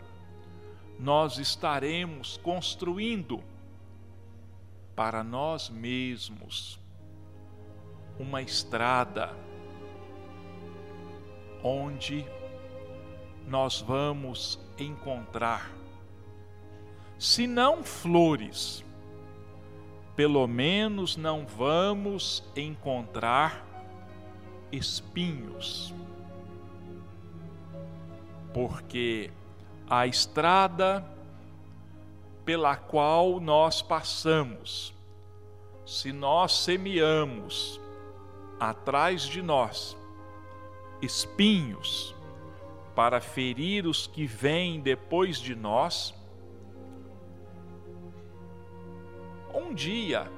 nós 0.99 1.39
estaremos 1.39 2.37
construindo 2.37 3.43
para 4.95 5.23
nós 5.23 5.69
mesmos 5.69 6.79
uma 8.19 8.43
estrada 8.43 9.35
onde 11.63 12.25
nós 13.47 13.81
vamos 13.81 14.59
encontrar, 14.77 15.71
se 17.17 17.47
não 17.47 17.83
flores, 17.83 18.85
pelo 20.15 20.45
menos 20.45 21.17
não 21.17 21.45
vamos 21.45 22.43
encontrar 22.55 23.65
espinhos 24.71 25.93
porque 28.53 29.31
a 29.89 30.05
estrada 30.07 31.05
pela 32.45 32.75
qual 32.75 33.39
nós 33.39 33.81
passamos, 33.81 34.93
se 35.85 36.11
nós 36.11 36.63
semeamos 36.63 37.79
atrás 38.59 39.21
de 39.23 39.41
nós 39.41 39.95
espinhos 41.01 42.15
para 42.95 43.21
ferir 43.21 43.85
os 43.85 44.07
que 44.07 44.25
vêm 44.25 44.79
depois 44.79 45.39
de 45.39 45.55
nós, 45.55 46.13
um 49.53 49.73
dia 49.73 50.29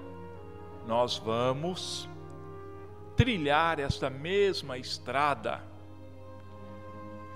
nós 0.86 1.17
vamos 1.17 2.10
trilhar 3.15 3.80
esta 3.80 4.10
mesma 4.10 4.78
estrada 4.78 5.70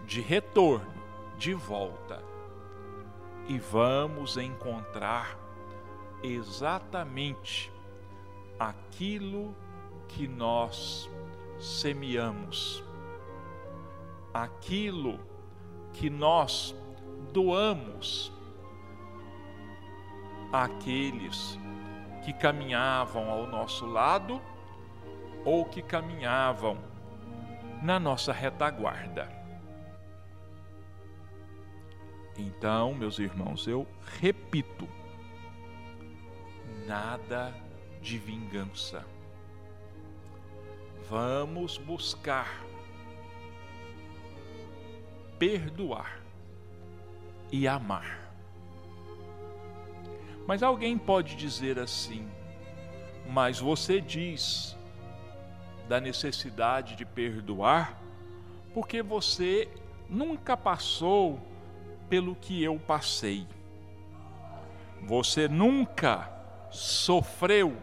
de 0.05 0.21
retorno, 0.21 0.93
de 1.37 1.53
volta, 1.53 2.23
e 3.47 3.59
vamos 3.59 4.37
encontrar 4.37 5.37
exatamente 6.23 7.71
aquilo 8.59 9.55
que 10.07 10.27
nós 10.27 11.09
semeamos, 11.59 12.83
aquilo 14.33 15.19
que 15.93 16.09
nós 16.09 16.75
doamos 17.31 18.31
àqueles 20.51 21.59
que 22.23 22.33
caminhavam 22.33 23.29
ao 23.29 23.45
nosso 23.45 23.85
lado 23.85 24.41
ou 25.43 25.65
que 25.65 25.81
caminhavam 25.81 26.77
na 27.83 27.99
nossa 27.99 28.33
retaguarda. 28.33 29.34
Então, 32.37 32.93
meus 32.93 33.19
irmãos, 33.19 33.67
eu 33.67 33.87
repito: 34.19 34.87
nada 36.85 37.53
de 38.01 38.17
vingança. 38.17 39.05
Vamos 41.09 41.77
buscar 41.77 42.63
perdoar 45.37 46.21
e 47.51 47.67
amar. 47.67 48.25
Mas 50.47 50.61
alguém 50.61 50.97
pode 50.97 51.35
dizer 51.35 51.79
assim: 51.79 52.29
mas 53.27 53.59
você 53.59 53.99
diz 53.99 54.75
da 55.87 55.99
necessidade 55.99 56.95
de 56.95 57.05
perdoar 57.05 57.99
porque 58.73 59.01
você 59.01 59.69
nunca 60.09 60.57
passou 60.57 61.39
pelo 62.09 62.35
que 62.35 62.63
eu 62.63 62.79
passei. 62.79 63.47
Você 65.03 65.47
nunca 65.47 66.29
sofreu 66.69 67.77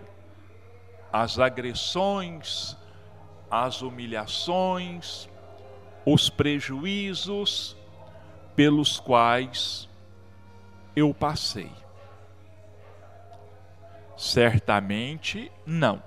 as 1.13 1.39
agressões, 1.39 2.77
as 3.51 3.83
humilhações, 3.83 5.29
os 6.05 6.29
prejuízos 6.31 7.77
pelos 8.57 8.99
quais 8.99 9.89
eu 10.97 11.13
passei. 11.15 11.71
Certamente 14.17 15.51
não, 15.67 16.03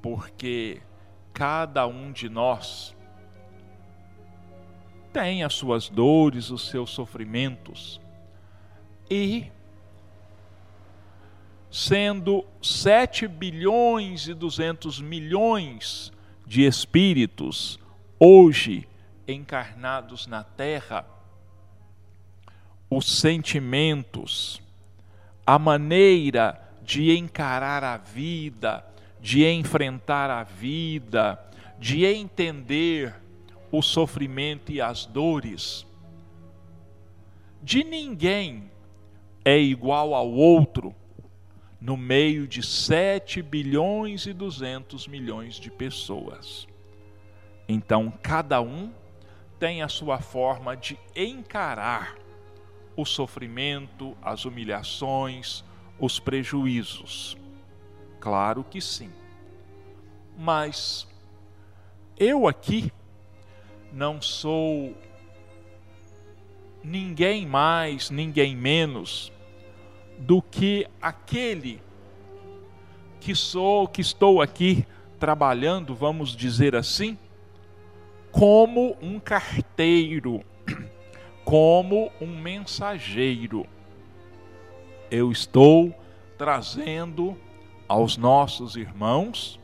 porque 0.00 0.82
cada 1.32 1.86
um 1.86 2.12
de 2.12 2.28
nós 2.28 2.94
tem 5.12 5.44
as 5.44 5.54
suas 5.54 5.88
dores, 5.88 6.50
os 6.50 6.68
seus 6.68 6.90
sofrimentos. 6.90 8.00
E 9.10 9.46
sendo 11.70 12.44
7 12.62 13.26
bilhões 13.28 14.28
e 14.28 14.34
200 14.34 15.00
milhões 15.00 16.12
de 16.46 16.66
espíritos 16.66 17.78
hoje 18.18 18.86
encarnados 19.26 20.26
na 20.26 20.44
terra, 20.44 21.06
os 22.90 23.20
sentimentos, 23.20 24.60
a 25.46 25.58
maneira 25.58 26.60
de 26.82 27.16
encarar 27.16 27.82
a 27.82 27.96
vida, 27.96 28.84
de 29.20 29.46
enfrentar 29.46 30.30
a 30.30 30.42
vida, 30.42 31.42
de 31.78 32.04
entender 32.04 33.21
o 33.72 33.80
sofrimento 33.80 34.70
e 34.70 34.80
as 34.80 35.06
dores. 35.06 35.86
De 37.62 37.82
ninguém 37.82 38.70
é 39.44 39.58
igual 39.58 40.14
ao 40.14 40.30
outro 40.30 40.94
no 41.80 41.96
meio 41.96 42.46
de 42.46 42.62
7 42.62 43.42
bilhões 43.42 44.26
e 44.26 44.32
200 44.32 45.08
milhões 45.08 45.56
de 45.56 45.70
pessoas. 45.70 46.68
Então, 47.66 48.12
cada 48.22 48.60
um 48.60 48.92
tem 49.58 49.82
a 49.82 49.88
sua 49.88 50.20
forma 50.20 50.76
de 50.76 50.98
encarar 51.16 52.16
o 52.94 53.04
sofrimento, 53.04 54.16
as 54.20 54.44
humilhações, 54.44 55.64
os 55.98 56.20
prejuízos. 56.20 57.36
Claro 58.20 58.62
que 58.62 58.80
sim. 58.80 59.10
Mas 60.36 61.08
eu 62.18 62.46
aqui 62.46 62.92
não 63.92 64.20
sou 64.22 64.96
ninguém 66.82 67.46
mais, 67.46 68.10
ninguém 68.10 68.56
menos 68.56 69.32
do 70.18 70.40
que 70.40 70.86
aquele 71.00 71.80
que 73.20 73.34
sou, 73.34 73.86
que 73.86 74.00
estou 74.00 74.40
aqui 74.40 74.86
trabalhando, 75.18 75.94
vamos 75.94 76.34
dizer 76.34 76.74
assim, 76.74 77.16
como 78.32 78.96
um 79.00 79.20
carteiro, 79.20 80.42
como 81.44 82.10
um 82.20 82.26
mensageiro. 82.26 83.66
Eu 85.10 85.30
estou 85.30 85.94
trazendo 86.38 87.36
aos 87.86 88.16
nossos 88.16 88.74
irmãos 88.74 89.60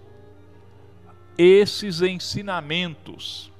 esses 1.36 2.02
ensinamentos 2.02 3.50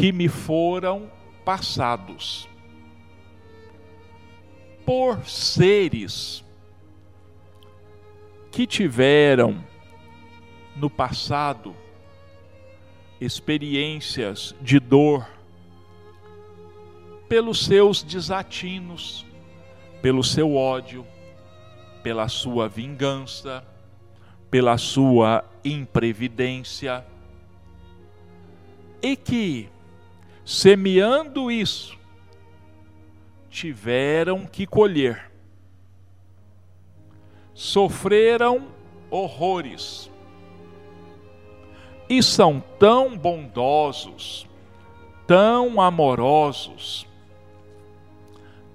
que 0.00 0.12
me 0.12 0.28
foram 0.28 1.12
passados 1.44 2.48
por 4.86 5.28
seres 5.28 6.42
que 8.50 8.66
tiveram 8.66 9.62
no 10.74 10.88
passado 10.88 11.76
experiências 13.20 14.54
de 14.62 14.80
dor 14.80 15.28
pelos 17.28 17.66
seus 17.66 18.02
desatinos, 18.02 19.26
pelo 20.00 20.24
seu 20.24 20.56
ódio, 20.56 21.06
pela 22.02 22.26
sua 22.26 22.70
vingança, 22.70 23.62
pela 24.50 24.78
sua 24.78 25.44
imprevidência, 25.62 27.04
e 29.02 29.14
que, 29.14 29.68
semeando 30.50 31.48
isso, 31.48 31.96
tiveram 33.48 34.44
que 34.48 34.66
colher, 34.66 35.30
sofreram 37.54 38.66
horrores, 39.08 40.10
e 42.08 42.20
são 42.20 42.60
tão 42.80 43.16
bondosos, 43.16 44.44
tão 45.24 45.80
amorosos, 45.80 47.06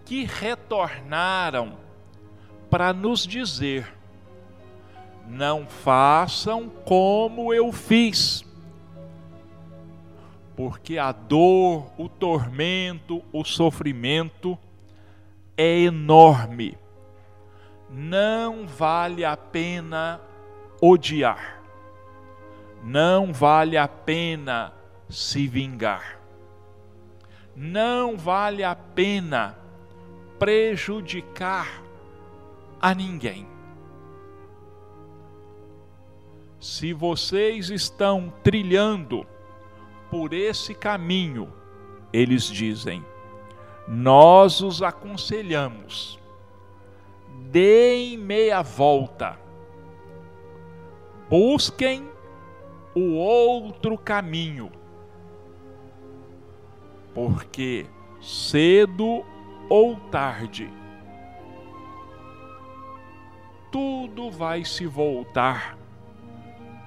que 0.06 0.24
retornaram 0.24 1.78
para 2.70 2.94
nos 2.94 3.28
dizer: 3.28 3.94
não 5.28 5.68
façam 5.68 6.70
como 6.70 7.54
eu 7.54 7.74
fiz. 7.74 8.45
Porque 10.56 10.98
a 10.98 11.12
dor, 11.12 11.92
o 11.98 12.08
tormento, 12.08 13.22
o 13.34 13.44
sofrimento 13.44 14.58
é 15.58 15.80
enorme. 15.80 16.78
Não 17.90 18.66
vale 18.66 19.26
a 19.26 19.36
pena 19.36 20.22
odiar. 20.82 21.62
Não 22.84 23.34
vale 23.34 23.78
a 23.78 23.88
pena 23.88 24.74
se 25.10 25.48
vingar. 25.48 26.20
Não 27.56 28.18
vale 28.18 28.64
a 28.64 28.76
pena 28.76 29.58
prejudicar 30.38 31.82
a 32.82 32.94
ninguém. 32.94 33.48
Se 36.60 36.94
vocês 36.94 37.70
estão 37.70 38.34
trilhando 38.44 39.26
por 40.10 40.34
esse 40.34 40.74
caminho, 40.74 41.52
eles 42.12 42.44
dizem, 42.44 43.06
nós 43.88 44.62
os 44.62 44.82
aconselhamos, 44.82 46.20
deem 47.50 48.18
meia 48.18 48.62
volta, 48.62 49.40
busquem 51.30 52.10
o 52.96 53.16
outro 53.16 53.98
caminho, 53.98 54.72
porque 57.14 57.86
cedo 58.22 59.26
ou 59.70 59.96
tarde, 60.10 60.72
tudo 63.72 64.32
vai 64.32 64.64
se 64.64 64.86
voltar 64.86 65.78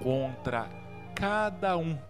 contra 0.02 0.70
cada 1.14 1.76
um 1.76 2.07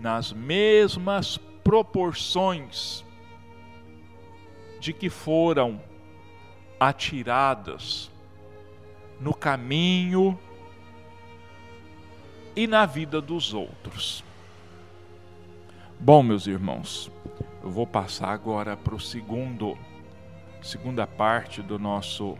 nas 0.00 0.32
mesmas 0.32 1.38
proporções 1.64 3.04
de 4.78 4.92
que 4.92 5.10
foram 5.10 5.80
atiradas 6.78 8.10
no 9.20 9.34
caminho 9.34 10.38
e 12.54 12.66
na 12.66 12.86
vida 12.86 13.20
dos 13.20 13.52
outros. 13.52 14.22
Bom, 15.98 16.22
meus 16.22 16.46
irmãos, 16.46 17.10
eu 17.62 17.70
vou 17.70 17.86
passar 17.86 18.28
agora 18.28 18.76
para 18.76 18.94
o 18.94 19.00
segundo, 19.00 19.76
segunda 20.62 21.06
parte 21.06 21.62
do 21.62 21.78
nosso 21.78 22.38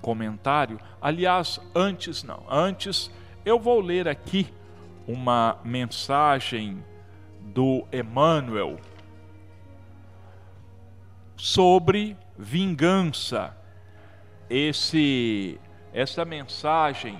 comentário. 0.00 0.80
Aliás, 1.00 1.60
antes 1.74 2.22
não, 2.22 2.42
antes 2.48 3.10
eu 3.44 3.58
vou 3.60 3.80
ler 3.80 4.08
aqui 4.08 4.52
uma 5.08 5.58
mensagem 5.64 6.84
do 7.40 7.86
Emmanuel 7.90 8.78
sobre 11.34 12.14
vingança. 12.36 13.56
Esse, 14.50 15.58
essa 15.94 16.26
mensagem, 16.26 17.18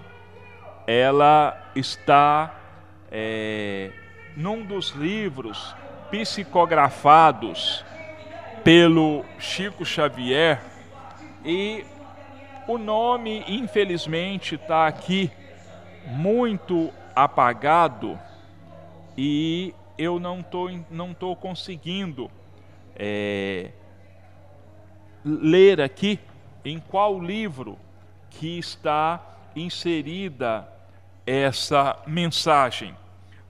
ela 0.86 1.70
está 1.74 2.54
é, 3.10 3.90
num 4.36 4.64
dos 4.64 4.90
livros 4.90 5.74
psicografados 6.10 7.84
pelo 8.62 9.24
Chico 9.38 9.84
Xavier 9.84 10.60
e 11.44 11.86
o 12.66 12.76
nome, 12.76 13.44
infelizmente, 13.48 14.56
está 14.56 14.86
aqui 14.86 15.30
muito 16.06 16.92
apagado 17.24 18.16
e 19.16 19.74
eu 19.98 20.20
não 20.20 20.40
tô, 20.40 20.70
não 20.88 21.12
tô 21.12 21.34
conseguindo 21.34 22.30
é, 22.94 23.72
ler 25.24 25.80
aqui 25.80 26.20
em 26.64 26.78
qual 26.78 27.20
livro 27.20 27.76
que 28.30 28.56
está 28.56 29.36
inserida 29.56 30.68
essa 31.26 32.00
mensagem, 32.06 32.94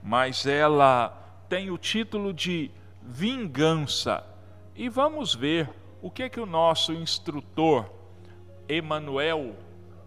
mas 0.01 0.47
ela 0.47 1.15
tem 1.47 1.69
o 1.69 1.77
título 1.77 2.33
de 2.33 2.71
Vingança. 3.03 4.23
E 4.75 4.89
vamos 4.89 5.35
ver 5.35 5.69
o 6.01 6.09
que 6.09 6.23
é 6.23 6.29
que 6.29 6.39
o 6.39 6.45
nosso 6.47 6.91
instrutor 6.91 7.85
Emanuel 8.67 9.55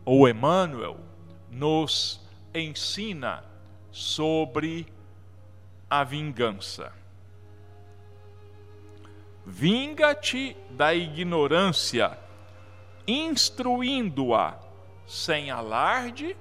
ou 0.05 0.29
Emmanuel 0.29 0.97
nos 1.49 2.21
ensina 2.53 3.52
sobre 3.93 4.87
a 5.89 6.03
vingança. 6.03 6.93
Vinga-te 9.45 10.57
da 10.71 10.95
ignorância, 10.95 12.19
instruindo-a 13.07 14.59
sem 15.07 15.51
alarde 15.51 16.37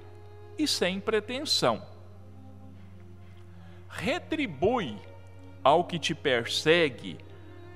e 0.58 0.66
sem 0.66 0.98
pretensão. 0.98 1.86
retribui 3.88 4.96
ao 5.62 5.84
que 5.84 5.98
te 5.98 6.14
persegue 6.14 7.18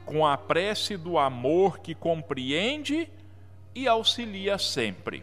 com 0.07 0.25
a 0.27 0.39
prece 0.39 0.97
do 0.97 1.19
amor 1.19 1.79
que 1.81 1.95
compreende 1.95 3.11
e 3.75 3.87
auxilia 3.87 4.57
sempre. 4.57 5.23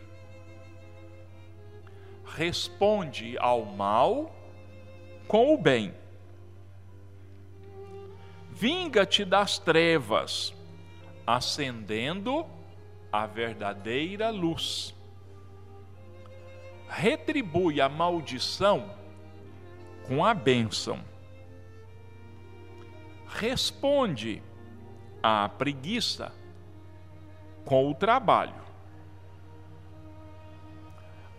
Responde 2.23 3.35
ao 3.39 3.65
mal 3.65 4.31
com 5.27 5.53
o 5.53 5.57
bem. 5.57 5.93
Vinga-te 8.51 9.25
das 9.25 9.57
trevas, 9.57 10.53
acendendo 11.25 12.45
a 13.11 13.25
verdadeira 13.25 14.29
luz. 14.29 14.93
Retribui 16.87 17.81
a 17.81 17.89
maldição 17.89 18.91
com 20.07 20.23
a 20.23 20.33
bênção. 20.33 20.99
Responde 23.27 24.43
à 25.21 25.49
preguiça 25.49 26.31
com 27.65 27.89
o 27.89 27.95
trabalho. 27.95 28.61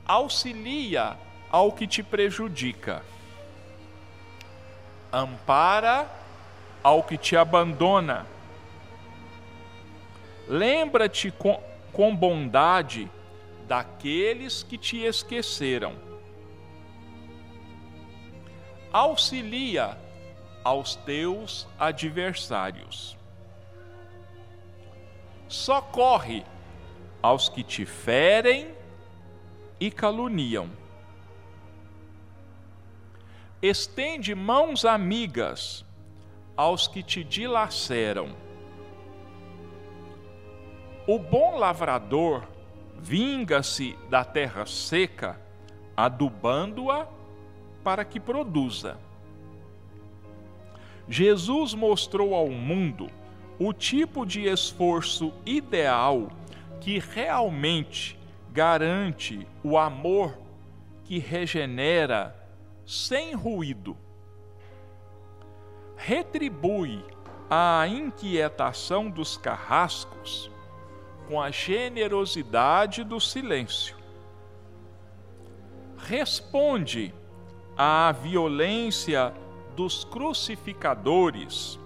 Auxilia 0.04 1.16
ao 1.50 1.70
que 1.72 1.86
te 1.86 2.02
prejudica. 2.02 3.02
Ampara 5.16 6.10
ao 6.82 7.04
que 7.04 7.16
te 7.16 7.36
abandona. 7.36 8.26
Lembra-te 10.48 11.30
com, 11.30 11.62
com 11.92 12.14
bondade 12.14 13.08
daqueles 13.68 14.64
que 14.64 14.76
te 14.76 14.98
esqueceram. 15.04 15.94
Auxilia 18.92 19.96
aos 20.64 20.96
teus 20.96 21.68
adversários. 21.78 23.16
Socorre 25.46 26.44
aos 27.22 27.48
que 27.48 27.62
te 27.62 27.86
ferem 27.86 28.74
e 29.78 29.90
caluniam. 29.92 30.68
Estende 33.66 34.34
mãos 34.34 34.84
amigas 34.84 35.86
aos 36.54 36.86
que 36.86 37.02
te 37.02 37.24
dilaceram. 37.24 38.36
O 41.06 41.18
bom 41.18 41.56
lavrador 41.56 42.46
vinga-se 42.98 43.96
da 44.10 44.22
terra 44.22 44.66
seca, 44.66 45.40
adubando-a 45.96 47.08
para 47.82 48.04
que 48.04 48.20
produza. 48.20 48.98
Jesus 51.08 51.72
mostrou 51.72 52.34
ao 52.34 52.50
mundo 52.50 53.10
o 53.58 53.72
tipo 53.72 54.26
de 54.26 54.42
esforço 54.42 55.32
ideal 55.46 56.28
que 56.82 56.98
realmente 56.98 58.18
garante 58.52 59.48
o 59.62 59.78
amor 59.78 60.36
que 61.04 61.18
regenera 61.18 62.43
sem 62.86 63.34
ruído. 63.34 63.96
Retribui 65.96 67.04
a 67.48 67.86
inquietação 67.86 69.08
dos 69.08 69.36
carrascos 69.36 70.50
com 71.28 71.40
a 71.40 71.50
generosidade 71.50 73.04
do 73.04 73.20
silêncio. 73.20 73.96
Responde 75.96 77.14
à 77.76 78.12
violência 78.12 79.32
dos 79.74 80.04
crucificadores 80.04 81.78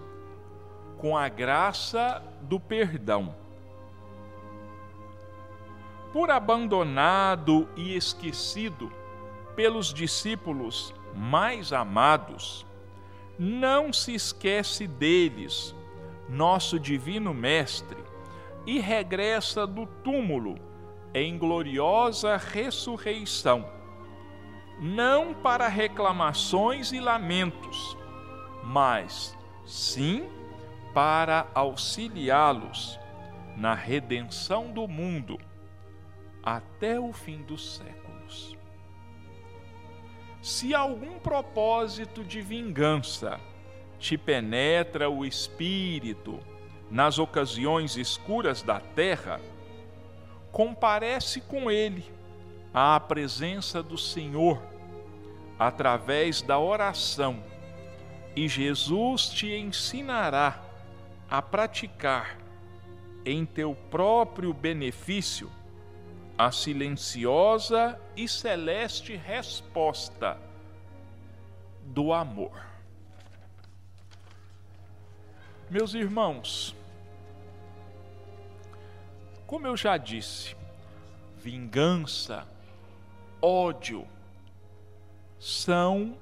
com 0.98 1.16
a 1.16 1.28
graça 1.28 2.22
do 2.42 2.58
perdão. 2.58 3.34
Por 6.12 6.30
abandonado 6.30 7.68
e 7.76 7.94
esquecido 7.94 8.92
pelos 9.58 9.92
discípulos 9.92 10.94
mais 11.16 11.72
amados, 11.72 12.64
não 13.36 13.92
se 13.92 14.14
esquece 14.14 14.86
deles, 14.86 15.74
nosso 16.28 16.78
divino 16.78 17.34
Mestre, 17.34 17.98
e 18.64 18.78
regressa 18.78 19.66
do 19.66 19.84
túmulo 19.84 20.60
em 21.12 21.36
gloriosa 21.36 22.36
ressurreição, 22.36 23.68
não 24.80 25.34
para 25.34 25.66
reclamações 25.66 26.92
e 26.92 27.00
lamentos, 27.00 27.98
mas 28.62 29.36
sim 29.66 30.24
para 30.94 31.48
auxiliá-los 31.52 32.96
na 33.56 33.74
redenção 33.74 34.70
do 34.70 34.86
mundo 34.86 35.36
até 36.44 37.00
o 37.00 37.12
fim 37.12 37.42
dos 37.42 37.74
séculos. 37.74 38.07
Se 40.48 40.74
algum 40.74 41.18
propósito 41.18 42.24
de 42.24 42.40
vingança 42.40 43.38
te 43.98 44.16
penetra 44.16 45.10
o 45.10 45.26
espírito 45.26 46.40
nas 46.90 47.18
ocasiões 47.18 47.98
escuras 47.98 48.62
da 48.62 48.80
terra, 48.80 49.42
comparece 50.50 51.42
com 51.42 51.70
ele 51.70 52.02
à 52.72 52.98
presença 52.98 53.82
do 53.82 53.98
Senhor 53.98 54.58
através 55.58 56.40
da 56.40 56.58
oração, 56.58 57.44
e 58.34 58.48
Jesus 58.48 59.28
te 59.28 59.52
ensinará 59.52 60.62
a 61.30 61.42
praticar 61.42 62.38
em 63.22 63.44
teu 63.44 63.74
próprio 63.90 64.54
benefício 64.54 65.52
a 66.38 66.52
silenciosa 66.52 68.00
e 68.16 68.28
celeste 68.28 69.16
resposta 69.16 70.38
do 71.82 72.12
amor. 72.12 72.64
Meus 75.68 75.92
irmãos, 75.94 76.74
como 79.46 79.66
eu 79.66 79.76
já 79.76 79.96
disse, 79.96 80.56
vingança, 81.36 82.46
ódio 83.42 84.06
são 85.38 86.16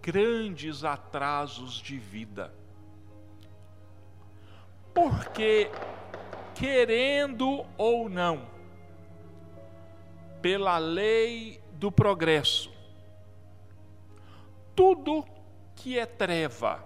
grandes 0.00 0.84
atrasos 0.84 1.74
de 1.74 1.98
vida 1.98 2.52
porque, 4.94 5.70
querendo 6.54 7.64
ou 7.78 8.08
não, 8.08 8.46
pela 10.40 10.78
lei 10.78 11.62
do 11.72 11.90
progresso, 11.90 12.72
tudo 14.74 15.24
que 15.74 15.98
é 15.98 16.06
treva 16.06 16.84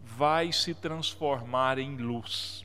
vai 0.00 0.52
se 0.52 0.74
transformar 0.74 1.78
em 1.78 1.96
luz. 1.96 2.64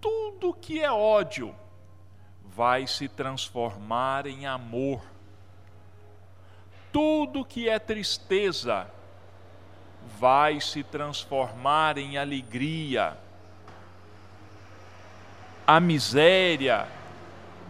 Tudo 0.00 0.54
que 0.54 0.80
é 0.80 0.90
ódio 0.90 1.54
vai 2.44 2.86
se 2.86 3.08
transformar 3.08 4.26
em 4.26 4.46
amor. 4.46 5.02
Tudo 6.92 7.44
que 7.44 7.68
é 7.68 7.78
tristeza 7.78 8.90
vai 10.18 10.60
se 10.60 10.82
transformar 10.82 11.98
em 11.98 12.16
alegria. 12.16 13.16
A 15.66 15.78
miséria 15.78 16.88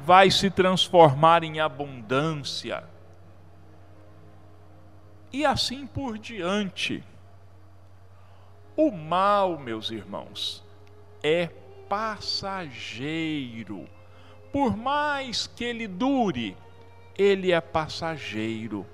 vai 0.05 0.31
se 0.31 0.51
transformar 0.51 1.45
em 1.45 1.61
abundância. 1.61 2.85
E 5.33 5.45
assim 5.45 5.87
por 5.87 6.19
diante. 6.19 7.05
O 8.77 8.91
mal, 8.91 9.59
meus 9.59 9.91
irmãos, 9.91 10.65
é 11.23 11.49
passageiro. 11.89 13.87
Por 14.53 14.77
mais 14.77 15.47
que 15.47 15.65
ele 15.65 15.87
dure, 15.87 16.57
ele 17.17 17.53
é 17.53 17.61
passageiro. 17.61 18.87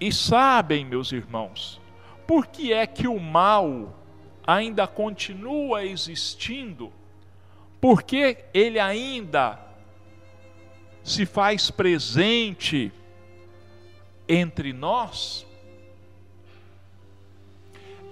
E 0.00 0.12
sabem, 0.12 0.84
meus 0.84 1.12
irmãos, 1.12 1.80
por 2.26 2.46
que 2.46 2.72
é 2.72 2.86
que 2.86 3.08
o 3.08 3.18
mal 3.18 3.98
ainda 4.46 4.86
continua 4.86 5.84
existindo? 5.84 6.92
Porque 7.80 8.44
ele 8.52 8.78
ainda 8.78 9.58
se 11.02 11.24
faz 11.24 11.70
presente 11.70 12.92
entre 14.28 14.72
nós? 14.72 15.46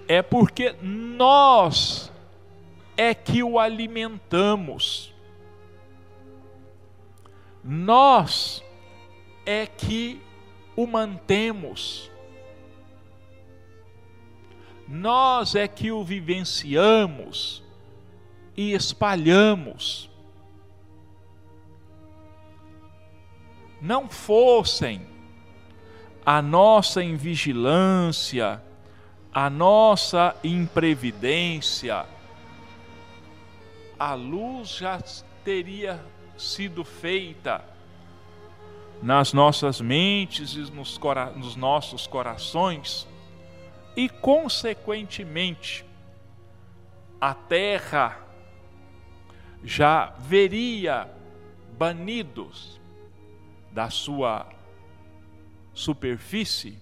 É 0.09 0.23
porque 0.23 0.75
nós 0.81 2.11
é 2.97 3.15
que 3.15 3.43
o 3.43 3.59
alimentamos. 3.59 5.15
Nós 7.63 8.65
é 9.45 9.67
que 9.67 10.23
o 10.75 10.87
mantemos. 10.87 12.11
Nós 14.89 15.55
é 15.55 15.69
que 15.69 15.93
o 15.93 16.03
vivenciamos 16.03 17.63
e 18.59 18.73
espalhamos. 18.73 20.11
Não 23.81 24.11
fossem 24.11 25.07
a 26.27 26.43
nossa 26.43 27.01
invigilância, 27.01 28.61
a 29.33 29.49
nossa 29.49 30.35
imprevidência, 30.43 32.05
a 33.97 34.15
luz 34.15 34.71
já 34.71 35.01
teria 35.45 36.05
sido 36.37 36.83
feita 36.83 37.65
nas 39.01 39.33
nossas 39.33 39.81
mentes 39.81 40.55
e 40.55 40.63
nos, 40.73 40.99
nos 41.37 41.55
nossos 41.55 42.09
corações, 42.09 43.07
e, 43.95 44.09
consequentemente, 44.09 45.85
a 47.21 47.33
terra 47.33 48.28
já 49.63 50.15
veria 50.19 51.11
banidos 51.77 52.81
da 53.73 53.91
sua 53.91 54.49
superfície 55.73 56.79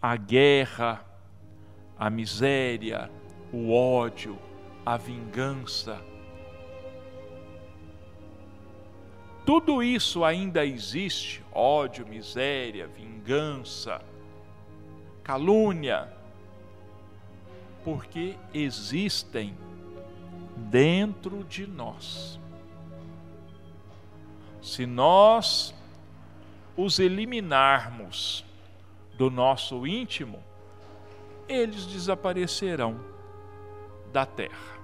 a 0.00 0.16
guerra, 0.16 1.04
a 1.98 2.10
miséria, 2.10 3.10
o 3.52 3.72
ódio, 3.72 4.38
a 4.84 4.96
vingança. 4.96 6.00
Tudo 9.44 9.82
isso 9.82 10.24
ainda 10.24 10.64
existe: 10.64 11.44
ódio, 11.52 12.06
miséria, 12.06 12.86
vingança, 12.86 14.00
calúnia, 15.22 16.12
porque 17.84 18.36
existem 18.52 19.56
dentro 20.56 21.44
de 21.44 21.66
nós. 21.66 22.40
Se 24.60 24.86
nós 24.86 25.74
os 26.76 26.98
eliminarmos 26.98 28.44
do 29.14 29.30
nosso 29.30 29.86
íntimo, 29.86 30.42
eles 31.48 31.86
desaparecerão 31.86 33.00
da 34.12 34.26
terra. 34.26 34.76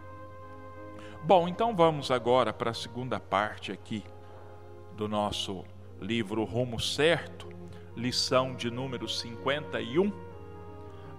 Bom, 1.25 1.49
então 1.49 1.75
vamos 1.75 2.11
agora 2.11 2.53
para 2.53 2.71
a 2.71 2.75
segunda 2.75 3.19
parte 3.19 3.73
aqui 3.73 4.05
do 4.97 5.09
nosso 5.09 5.65
livro 6.01 6.45
Rumo 6.45 6.81
Certo, 6.81 7.49
lição 7.97 8.55
de 8.55 8.71
número 8.71 9.09
51, 9.09 10.13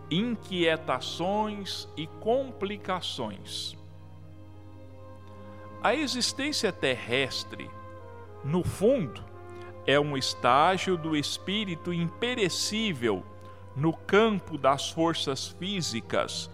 inquietações 0.10 1.88
e 1.96 2.08
complicações. 2.08 3.76
A 5.84 5.94
existência 5.94 6.72
terrestre, 6.72 7.70
no 8.42 8.64
fundo, 8.64 9.22
é 9.86 10.00
um 10.00 10.16
estágio 10.16 10.96
do 10.96 11.14
espírito 11.14 11.92
imperecível 11.92 13.22
no 13.76 13.92
campo 13.92 14.58
das 14.58 14.90
forças 14.90 15.50
físicas 15.50 16.50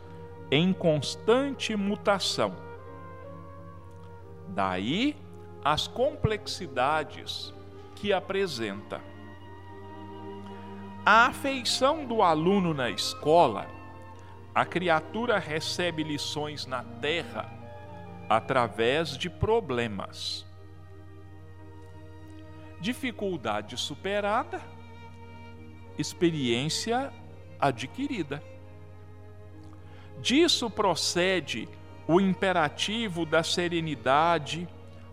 em 0.49 0.73
constante 0.73 1.75
mutação. 1.75 2.55
Daí 4.47 5.15
as 5.63 5.87
complexidades 5.87 7.53
que 7.97 8.11
apresenta. 8.11 8.99
A 11.05 11.27
afeição 11.27 12.03
do 12.03 12.23
aluno 12.23 12.73
na 12.73 12.89
escola, 12.89 13.67
a 14.55 14.65
criatura 14.65 15.37
recebe 15.37 16.01
lições 16.01 16.65
na 16.65 16.83
terra 16.83 17.58
através 18.29 19.17
de 19.17 19.29
problemas 19.29 20.47
dificuldade 22.79 23.77
superada, 23.77 24.61
experiência 25.97 27.11
adquirida. 27.59 28.41
Disso 30.21 30.69
procede 30.69 31.67
o 32.07 32.19
imperativo 32.19 33.25
da 33.25 33.43
serenidade, 33.43 34.67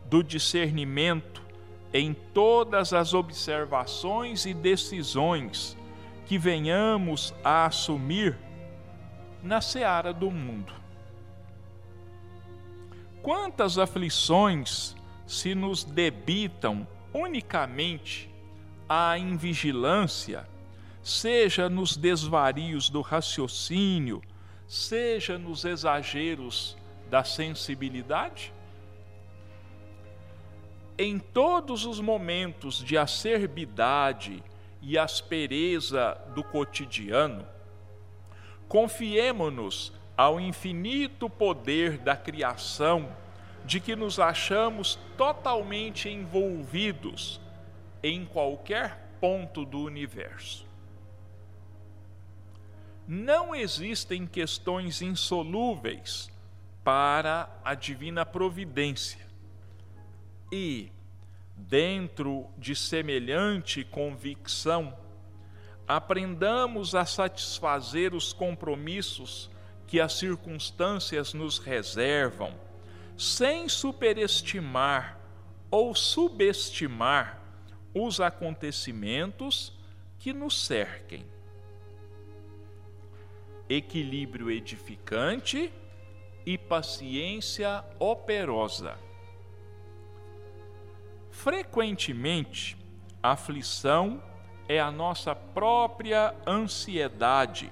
do 0.04 0.22
discernimento 0.22 1.42
em 1.92 2.14
todas 2.14 2.92
as 2.92 3.14
observações 3.14 4.46
e 4.46 4.54
decisões 4.54 5.76
que 6.24 6.38
venhamos 6.38 7.34
a 7.42 7.66
assumir 7.66 8.38
na 9.42 9.60
seara 9.60 10.12
do 10.12 10.30
mundo. 10.30 10.72
Quantas 13.26 13.76
aflições 13.76 14.94
se 15.26 15.52
nos 15.52 15.82
debitam 15.82 16.86
unicamente 17.12 18.32
à 18.88 19.18
invigilância, 19.18 20.48
seja 21.02 21.68
nos 21.68 21.96
desvarios 21.96 22.88
do 22.88 23.00
raciocínio, 23.00 24.22
seja 24.68 25.36
nos 25.36 25.64
exageros 25.64 26.76
da 27.10 27.24
sensibilidade? 27.24 28.54
Em 30.96 31.18
todos 31.18 31.84
os 31.84 31.98
momentos 31.98 32.78
de 32.78 32.96
acerbidade 32.96 34.40
e 34.80 34.96
aspereza 34.96 36.16
do 36.32 36.44
cotidiano, 36.44 37.44
confiemo-nos 38.68 39.92
ao 40.16 40.40
infinito 40.40 41.28
poder 41.28 41.98
da 41.98 42.16
criação 42.16 43.14
de 43.64 43.80
que 43.80 43.94
nos 43.94 44.18
achamos 44.18 44.98
totalmente 45.16 46.08
envolvidos 46.08 47.40
em 48.02 48.24
qualquer 48.24 49.16
ponto 49.20 49.64
do 49.64 49.80
universo. 49.80 50.64
Não 53.06 53.54
existem 53.54 54.26
questões 54.26 55.02
insolúveis 55.02 56.30
para 56.82 57.48
a 57.64 57.74
divina 57.74 58.24
providência. 58.24 59.26
E, 60.52 60.92
dentro 61.56 62.46
de 62.56 62.74
semelhante 62.76 63.84
convicção, 63.84 64.96
aprendamos 65.86 66.94
a 66.94 67.04
satisfazer 67.04 68.14
os 68.14 68.32
compromissos 68.32 69.50
que 69.86 70.00
as 70.00 70.14
circunstâncias 70.14 71.32
nos 71.32 71.58
reservam 71.58 72.52
sem 73.16 73.68
superestimar 73.68 75.18
ou 75.70 75.94
subestimar 75.94 77.40
os 77.94 78.20
acontecimentos 78.20 79.72
que 80.18 80.32
nos 80.32 80.66
cerquem. 80.66 81.24
Equilíbrio 83.68 84.50
edificante 84.50 85.72
e 86.44 86.56
paciência 86.56 87.84
operosa. 87.98 88.96
Frequentemente, 91.30 92.76
aflição 93.22 94.22
é 94.68 94.80
a 94.80 94.90
nossa 94.90 95.34
própria 95.34 96.34
ansiedade, 96.46 97.70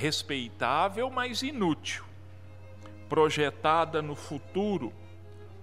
respeitável, 0.00 1.10
mas 1.10 1.42
inútil 1.42 2.10
projetada 3.10 4.00
no 4.00 4.14
futuro, 4.14 4.92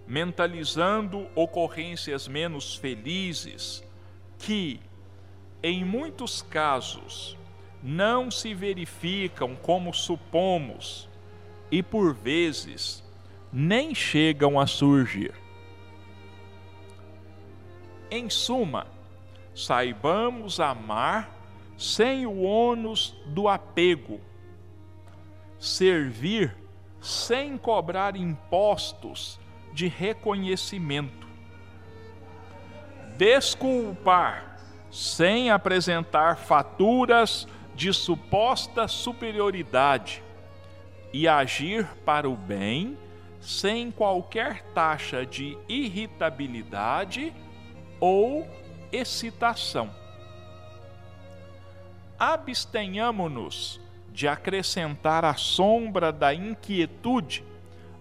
mentalizando 0.06 1.28
ocorrências 1.34 2.28
menos 2.28 2.76
felizes, 2.76 3.82
que, 4.38 4.82
em 5.64 5.86
muitos 5.86 6.42
casos, 6.42 7.38
não 7.82 8.30
se 8.30 8.54
verificam 8.54 9.56
como 9.56 9.94
supomos 9.94 11.10
e, 11.72 11.82
por 11.82 12.14
vezes, 12.14 13.02
nem 13.52 13.96
chegam 13.96 14.60
a 14.60 14.68
surgir. 14.68 15.34
Em 18.12 18.30
suma, 18.30 18.88
saibamos 19.56 20.60
amar 20.60 21.34
sem 21.78 22.26
o 22.26 22.42
ônus 22.42 23.16
do 23.28 23.48
apego, 23.48 24.20
servir 25.60 26.56
sem 27.02 27.58
cobrar 27.58 28.16
impostos 28.16 29.40
de 29.74 29.88
reconhecimento. 29.88 31.28
Desculpar 33.18 34.60
sem 34.92 35.50
apresentar 35.50 36.38
faturas 36.38 37.48
de 37.76 37.94
suposta 37.94 38.88
superioridade 38.88 40.24
e 41.14 41.28
agir 41.28 41.86
para 42.06 42.30
o 42.30 42.36
bem 42.36 42.98
sem 43.40 43.92
qualquer 43.92 44.64
taxa 44.74 45.26
de 45.26 45.58
irritabilidade 45.70 47.34
ou 48.00 48.48
excitação. 48.92 49.90
abstenhamo-nos 52.20 53.80
de 54.18 54.28
acrescentar 54.28 55.24
a 55.24 55.36
sombra 55.36 56.12
da 56.12 56.34
inquietude 56.34 57.44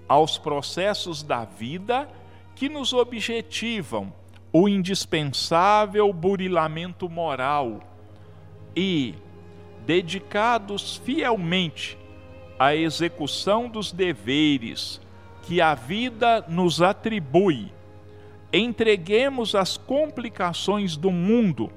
aos 0.09 0.39
processos 0.39 1.23
da 1.23 1.45
vida 1.45 2.09
que 2.55 2.71
nos 2.71 2.95
objetivam 2.95 4.11
o 4.51 4.67
indispensável 4.67 6.11
burilamento 6.15 7.07
moral 7.07 7.83
e, 8.75 9.15
dedicados 9.85 10.97
fielmente 10.97 11.99
à 12.59 12.75
execução 12.75 13.69
dos 13.69 13.93
deveres 13.93 15.03
que 15.43 15.61
a 15.61 15.75
vida 15.75 16.43
nos 16.49 16.81
atribui, 16.81 17.71
entreguemos 18.51 19.55
as 19.55 19.77
complicações 19.77 20.97
do 20.97 21.11
mundo 21.11 21.71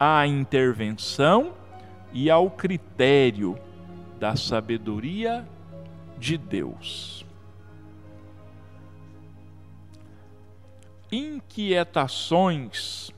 à 0.00 0.26
intervenção 0.26 1.52
e 2.10 2.30
ao 2.30 2.50
critério 2.50 3.58
da 4.18 4.34
sabedoria 4.36 5.48
de 6.18 6.36
Deus. 6.38 7.24
Inquietações 11.12 13.10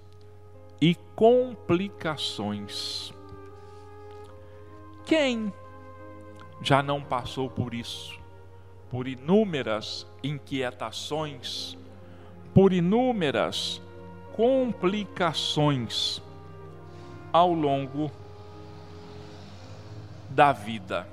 e 0.80 0.94
complicações. 1.14 3.12
Quem 5.04 5.52
já 6.62 6.82
não 6.82 7.02
passou 7.02 7.48
por 7.48 7.72
isso? 7.72 8.18
Por 8.90 9.06
inúmeras 9.08 10.06
inquietações, 10.22 11.76
por 12.54 12.72
inúmeras 12.72 13.80
complicações 14.34 16.22
ao 17.32 17.52
longo 17.52 18.10
da 20.38 20.52
vida. 20.52 21.04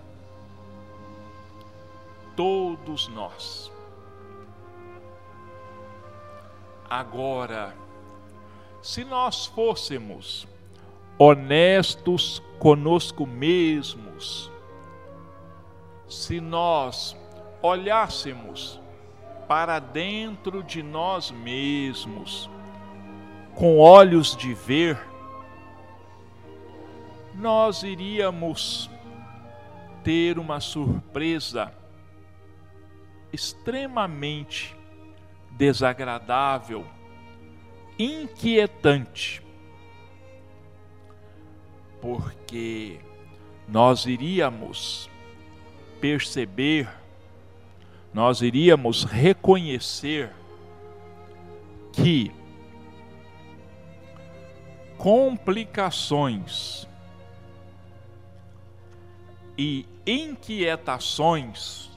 Todos 2.36 3.08
nós. 3.08 3.72
Agora, 6.88 7.76
se 8.84 9.04
nós 9.04 9.48
fôssemos 9.48 10.48
honestos 11.18 12.40
conosco 12.60 13.26
mesmos, 13.26 14.52
se 16.08 16.40
nós 16.40 17.18
olhássemos 17.64 18.80
para 19.48 19.80
dentro 19.80 20.62
de 20.62 20.84
nós 20.84 21.32
mesmos, 21.32 22.48
com 23.56 23.80
olhos 23.80 24.38
de 24.38 24.54
ver, 24.54 25.00
nós 27.34 27.82
iríamos 27.82 28.94
ter 30.06 30.38
uma 30.38 30.60
surpresa 30.60 31.74
extremamente 33.34 34.78
desagradável, 35.50 36.86
inquietante, 37.98 39.42
porque 42.00 43.00
nós 43.68 44.06
iríamos 44.06 45.10
perceber, 46.00 46.88
nós 48.14 48.42
iríamos 48.44 49.06
reconhecer 49.06 50.32
que 51.92 52.32
complicações 55.00 56.88
e 59.58 59.95
inquietações, 60.06 61.90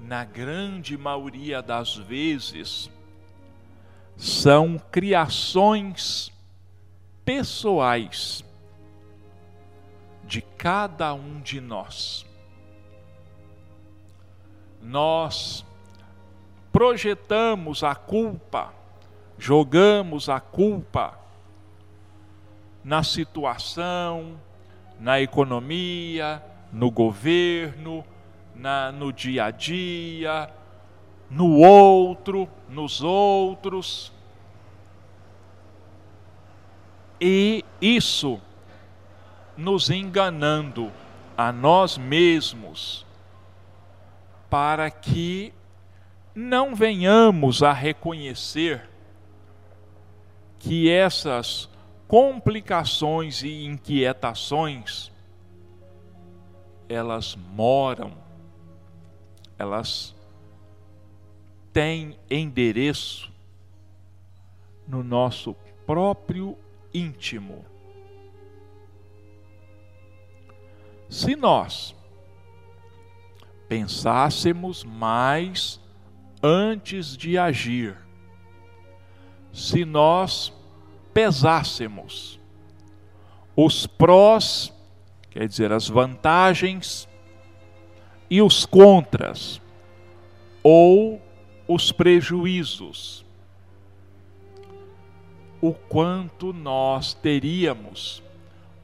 na 0.00 0.24
grande 0.24 0.96
maioria 0.96 1.62
das 1.62 1.96
vezes, 1.96 2.90
são 4.16 4.78
criações 4.78 6.30
pessoais 7.24 8.44
de 10.24 10.40
cada 10.40 11.14
um 11.14 11.40
de 11.40 11.60
nós. 11.60 12.26
Nós 14.80 15.64
projetamos 16.70 17.82
a 17.82 17.94
culpa, 17.94 18.72
jogamos 19.38 20.28
a 20.28 20.38
culpa 20.40 21.18
na 22.84 23.02
situação, 23.02 24.38
na 24.98 25.20
economia, 25.20 26.42
no 26.72 26.90
governo, 26.90 28.04
na, 28.54 28.90
no 28.90 29.12
dia 29.12 29.46
a 29.46 29.50
dia, 29.50 30.50
no 31.30 31.58
outro, 31.58 32.48
nos 32.68 33.02
outros. 33.02 34.12
E 37.20 37.64
isso 37.80 38.40
nos 39.56 39.90
enganando 39.90 40.92
a 41.36 41.52
nós 41.52 41.96
mesmos, 41.96 43.06
para 44.50 44.90
que 44.90 45.52
não 46.34 46.74
venhamos 46.74 47.62
a 47.62 47.72
reconhecer 47.72 48.88
que 50.58 50.90
essas 50.90 51.68
complicações 52.08 53.42
e 53.42 53.64
inquietações, 53.64 55.10
elas 56.88 57.34
moram, 57.34 58.12
elas 59.58 60.14
têm 61.72 62.18
endereço 62.30 63.32
no 64.86 65.02
nosso 65.02 65.54
próprio 65.84 66.56
íntimo. 66.94 67.64
Se 71.08 71.36
nós 71.36 71.94
pensássemos 73.68 74.84
mais 74.84 75.80
antes 76.42 77.16
de 77.16 77.36
agir, 77.36 77.96
se 79.52 79.84
nós 79.84 80.52
pesássemos. 81.16 82.38
Os 83.56 83.86
prós, 83.86 84.70
quer 85.30 85.48
dizer, 85.48 85.72
as 85.72 85.88
vantagens 85.88 87.08
e 88.28 88.42
os 88.42 88.66
contras, 88.66 89.58
ou 90.62 91.22
os 91.66 91.90
prejuízos, 91.90 93.24
o 95.58 95.72
quanto 95.72 96.52
nós 96.52 97.14
teríamos 97.14 98.22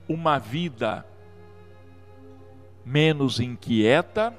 uma 0.09 0.39
vida 0.39 1.05
menos 2.83 3.41
inquieta 3.41 4.35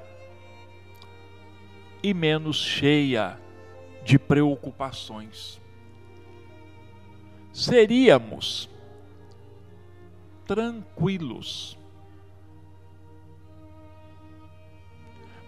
e 2.02 2.12
menos 2.12 2.56
cheia 2.56 3.38
de 4.04 4.18
preocupações 4.18 5.62
seríamos 7.54 8.68
tranquilos. 10.44 11.78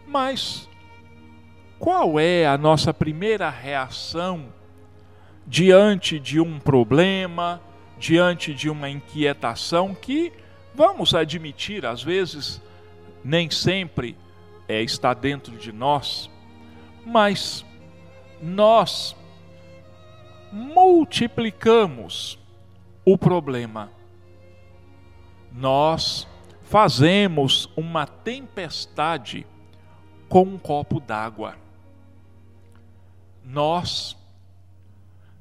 Mas 0.06 0.68
qual 1.80 2.18
é 2.18 2.46
a 2.46 2.56
nossa 2.56 2.94
primeira 2.94 3.50
reação 3.50 4.54
diante 5.44 6.18
de 6.20 6.40
um 6.40 6.60
problema, 6.60 7.60
diante 7.98 8.54
de 8.54 8.70
uma 8.70 8.88
inquietação 8.88 9.92
que, 9.92 10.32
vamos 10.74 11.12
admitir, 11.12 11.84
às 11.84 12.02
vezes 12.02 12.62
nem 13.24 13.50
sempre 13.50 14.16
é, 14.68 14.80
está 14.80 15.12
dentro 15.12 15.56
de 15.56 15.72
nós, 15.72 16.30
mas 17.04 17.64
nós 18.40 19.15
multiplicamos 20.52 22.38
o 23.04 23.16
problema. 23.16 23.90
Nós 25.52 26.26
fazemos 26.62 27.70
uma 27.76 28.06
tempestade 28.06 29.46
com 30.28 30.42
um 30.42 30.58
copo 30.58 31.00
d'água. 31.00 31.54
Nós 33.44 34.16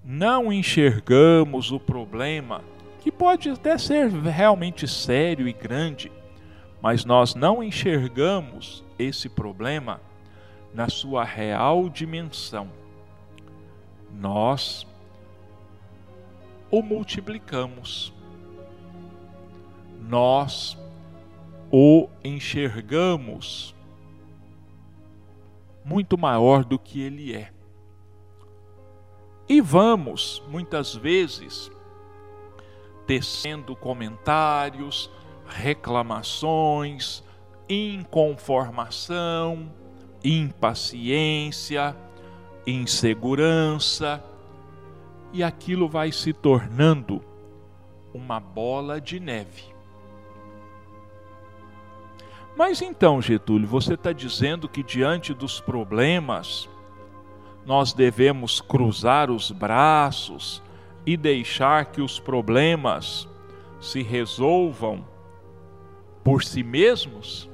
não 0.03 0.53
enxergamos 0.53 1.71
o 1.71 1.79
problema, 1.79 2.61
que 3.01 3.11
pode 3.11 3.49
até 3.49 3.77
ser 3.77 4.09
realmente 4.11 4.87
sério 4.87 5.47
e 5.47 5.53
grande, 5.53 6.11
mas 6.81 7.03
nós 7.03 7.33
não 7.33 7.63
enxergamos 7.63 8.83
esse 8.99 9.27
problema 9.27 9.99
na 10.73 10.89
sua 10.89 11.23
real 11.23 11.89
dimensão. 11.89 12.69
Nós 14.13 14.85
o 16.69 16.81
multiplicamos. 16.81 18.13
nós 20.07 20.77
o 21.71 22.07
enxergamos 22.23 23.73
muito 25.83 26.15
maior 26.17 26.63
do 26.63 26.79
que 26.79 27.01
ele 27.01 27.35
é. 27.35 27.51
E 29.47 29.61
vamos, 29.61 30.41
muitas 30.47 30.95
vezes, 30.95 31.69
tecendo 33.05 33.75
comentários, 33.75 35.11
reclamações, 35.45 37.23
inconformação, 37.69 39.71
impaciência, 40.23 41.95
insegurança, 42.65 44.23
e 45.35 45.43
aquilo 45.43 45.89
vai 45.89 46.13
se 46.13 46.31
tornando 46.31 47.21
uma 48.13 48.39
bola 48.39 49.01
de 49.01 49.19
neve. 49.19 49.75
Mas 52.55 52.81
então, 52.81 53.21
Getúlio, 53.21 53.67
você 53.67 53.95
está 53.95 54.13
dizendo 54.13 54.69
que 54.69 54.81
diante 54.81 55.33
dos 55.33 55.59
problemas 55.59 56.69
nós 57.65 57.91
devemos 57.91 58.61
cruzar 58.61 59.29
os 59.29 59.51
braços 59.51 60.63
e 61.05 61.17
deixar 61.17 61.87
que 61.87 61.99
os 61.99 62.17
problemas 62.17 63.27
se 63.81 64.01
resolvam 64.01 65.05
por 66.23 66.45
si 66.45 66.63
mesmos? 66.63 67.49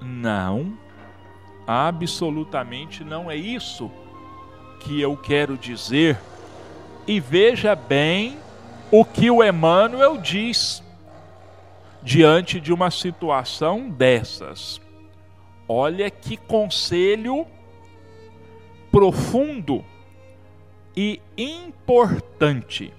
Não, 0.00 0.76
absolutamente 1.68 3.04
não 3.04 3.30
é 3.30 3.36
isso 3.36 3.88
que 4.84 5.00
eu 5.00 5.16
quero 5.16 5.56
dizer. 5.56 6.18
E 7.06 7.18
veja 7.18 7.74
bem 7.74 8.38
o 8.90 9.04
que 9.04 9.30
o 9.30 9.42
Emmanuel 9.42 10.18
diz 10.18 10.82
diante 12.02 12.60
de 12.60 12.72
uma 12.72 12.90
situação 12.90 13.88
dessas. 13.88 14.80
Olha 15.66 16.10
que 16.10 16.36
conselho 16.36 17.46
profundo 18.92 19.84
e 20.96 21.20
importante. 21.36 22.92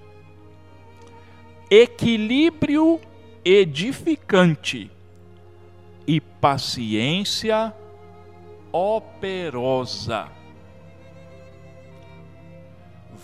Equilíbrio 1.70 3.00
edificante 3.44 4.90
e 6.06 6.20
paciência 6.20 7.72
operosa. 8.72 10.35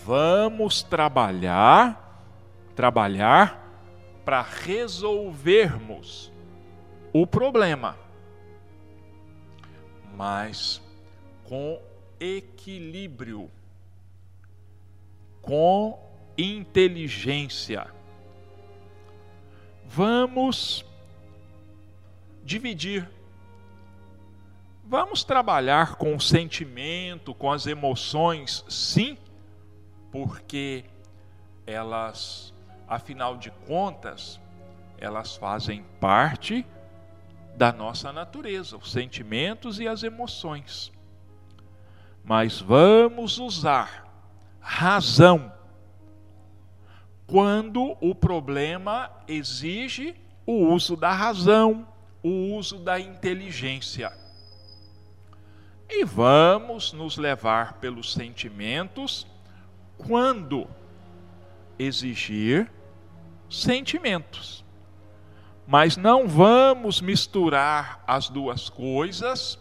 Vamos 0.05 0.83
trabalhar, 0.83 2.27
trabalhar 2.75 3.63
para 4.25 4.41
resolvermos 4.41 6.29
o 7.13 7.25
problema, 7.25 7.97
mas 10.13 10.81
com 11.45 11.81
equilíbrio, 12.19 13.49
com 15.41 15.97
inteligência. 16.37 17.87
Vamos 19.85 20.85
dividir. 22.43 23.09
Vamos 24.83 25.23
trabalhar 25.23 25.95
com 25.95 26.13
o 26.13 26.19
sentimento, 26.19 27.33
com 27.33 27.49
as 27.49 27.65
emoções, 27.67 28.65
sim, 28.67 29.17
porque 30.13 30.85
elas 31.65 32.53
afinal 32.87 33.35
de 33.35 33.49
contas, 33.65 34.39
elas 34.99 35.35
fazem 35.35 35.83
parte 35.99 36.63
da 37.55 37.71
nossa 37.71 38.13
natureza, 38.13 38.77
os 38.77 38.91
sentimentos 38.91 39.79
e 39.79 39.87
as 39.87 40.03
emoções. 40.03 40.91
Mas 42.23 42.59
vamos 42.61 43.39
usar 43.39 44.07
razão 44.59 45.51
quando 47.25 47.97
o 47.99 48.13
problema 48.13 49.09
exige 49.27 50.15
o 50.45 50.67
uso 50.67 50.95
da 50.95 51.11
razão, 51.11 51.87
o 52.21 52.55
uso 52.55 52.77
da 52.77 52.99
inteligência. 52.99 54.15
E 55.89 56.05
vamos 56.05 56.93
nos 56.93 57.17
levar 57.17 57.73
pelos 57.79 58.13
sentimentos 58.13 59.27
quando 59.97 60.67
exigir 61.77 62.69
sentimentos. 63.49 64.63
Mas 65.65 65.95
não 65.95 66.27
vamos 66.27 67.01
misturar 67.01 68.03
as 68.05 68.29
duas 68.29 68.69
coisas 68.69 69.57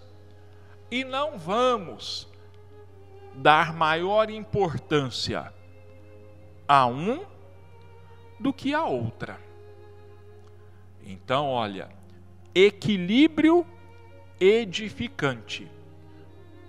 e 0.90 1.04
não 1.04 1.38
vamos 1.38 2.28
dar 3.34 3.72
maior 3.72 4.28
importância 4.30 5.52
a 6.66 6.86
um 6.86 7.24
do 8.38 8.52
que 8.52 8.74
a 8.74 8.84
outra. 8.84 9.38
Então, 11.04 11.48
olha, 11.48 11.88
equilíbrio 12.54 13.66
edificante, 14.40 15.70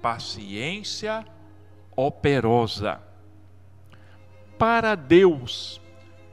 paciência 0.01 1.25
operosa 1.95 3.01
para 4.63 4.95
Deus 4.95 5.81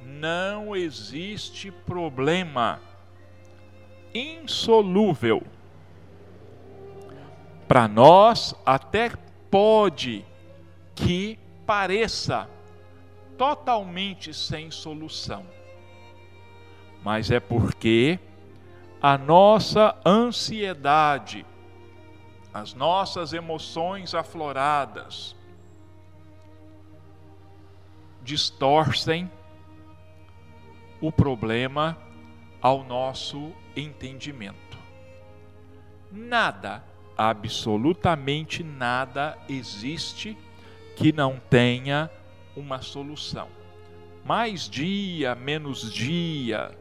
não 0.04 0.76
existe 0.76 1.68
problema 1.72 2.78
insolúvel. 4.14 5.42
Para 7.66 7.88
nós, 7.88 8.54
até 8.64 9.10
pode 9.50 10.24
que 10.94 11.40
pareça 11.66 12.48
totalmente 13.36 14.32
sem 14.32 14.70
solução, 14.70 15.44
mas 17.02 17.32
é 17.32 17.40
porque 17.40 18.16
a 19.02 19.18
nossa 19.18 19.96
ansiedade, 20.06 21.44
as 22.54 22.74
nossas 22.74 23.32
emoções 23.32 24.14
afloradas, 24.14 25.34
distorcem 28.22 29.30
o 31.00 31.10
problema 31.10 31.96
ao 32.60 32.84
nosso 32.84 33.52
entendimento. 33.74 34.78
Nada, 36.12 36.84
absolutamente 37.16 38.62
nada 38.62 39.38
existe 39.48 40.36
que 40.96 41.12
não 41.12 41.40
tenha 41.48 42.10
uma 42.56 42.82
solução. 42.82 43.48
Mais 44.24 44.68
dia, 44.68 45.34
menos 45.34 45.90
dia, 45.90 46.76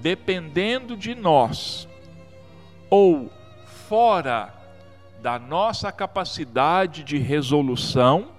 dependendo 0.00 0.96
de 0.96 1.14
nós, 1.14 1.88
ou 2.90 3.30
fora 3.88 4.54
da 5.20 5.38
nossa 5.38 5.92
capacidade 5.92 7.04
de 7.04 7.18
resolução, 7.18 8.37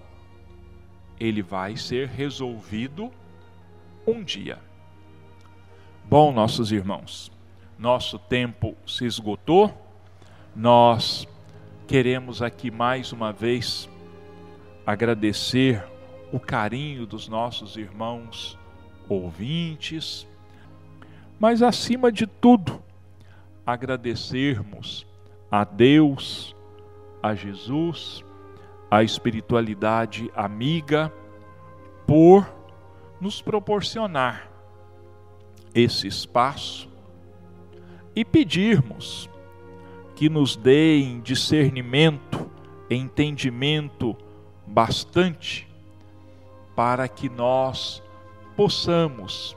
ele 1.20 1.42
vai 1.42 1.76
ser 1.76 2.08
resolvido 2.08 3.12
um 4.08 4.24
dia. 4.24 4.60
Bom, 6.06 6.32
nossos 6.32 6.72
irmãos, 6.72 7.32
nosso 7.78 8.18
tempo 8.18 8.76
se 8.88 9.06
esgotou. 9.06 9.72
Nós 10.56 11.28
queremos 11.88 12.42
aqui 12.42 12.72
mais 12.72 13.12
uma 13.12 13.32
vez 13.32 13.90
agradecer 14.86 15.84
o 16.32 16.40
carinho 16.40 17.06
dos 17.06 17.28
nossos 17.28 17.76
irmãos 17.76 18.58
ouvintes, 19.08 20.28
mas 21.40 21.62
acima 21.62 22.12
de 22.12 22.28
tudo, 22.28 22.82
agradecermos 23.66 25.06
a 25.50 25.64
Deus, 25.64 26.56
a 27.22 27.34
Jesus, 27.34 28.24
a 28.90 29.04
espiritualidade 29.04 30.32
amiga 30.36 31.14
por 32.08 32.50
nos 33.22 33.42
proporcionar 33.42 34.50
esse 35.74 36.08
espaço 36.08 36.90
e 38.16 38.26
pedirmos 38.26 39.30
que 40.16 40.30
nos 40.30 40.56
deem 40.56 41.22
discernimento, 41.22 42.50
entendimento 42.90 44.18
bastante 44.66 45.68
para 46.76 47.08
que 47.08 47.30
nós 47.30 48.02
possamos, 48.56 49.56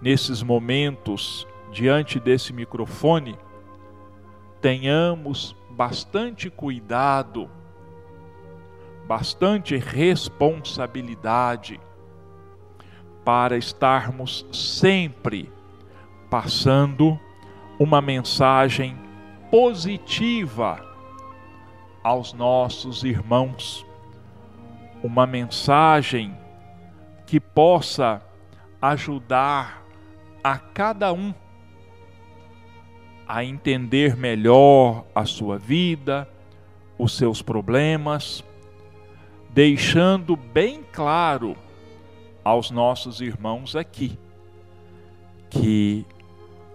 nesses 0.00 0.42
momentos, 0.42 1.46
diante 1.72 2.20
desse 2.20 2.52
microfone, 2.52 3.36
tenhamos 4.60 5.56
bastante 5.70 6.50
cuidado 6.50 7.50
bastante 9.10 9.76
responsabilidade 9.76 11.78
para 13.24 13.56
estarmos 13.56 14.46
sempre 14.52 15.52
passando 16.30 17.18
uma 17.76 18.00
mensagem 18.00 18.96
positiva 19.50 20.80
aos 22.04 22.32
nossos 22.32 23.02
irmãos, 23.02 23.84
uma 25.02 25.26
mensagem 25.26 26.32
que 27.26 27.40
possa 27.40 28.22
ajudar 28.80 29.82
a 30.44 30.56
cada 30.56 31.12
um 31.12 31.34
a 33.26 33.42
entender 33.42 34.16
melhor 34.16 35.04
a 35.12 35.24
sua 35.24 35.58
vida, 35.58 36.28
os 36.96 37.16
seus 37.16 37.42
problemas, 37.42 38.44
deixando 39.52 40.36
bem 40.36 40.82
claro 40.92 41.56
aos 42.44 42.70
nossos 42.70 43.20
irmãos 43.20 43.74
aqui 43.74 44.16
que 45.48 46.06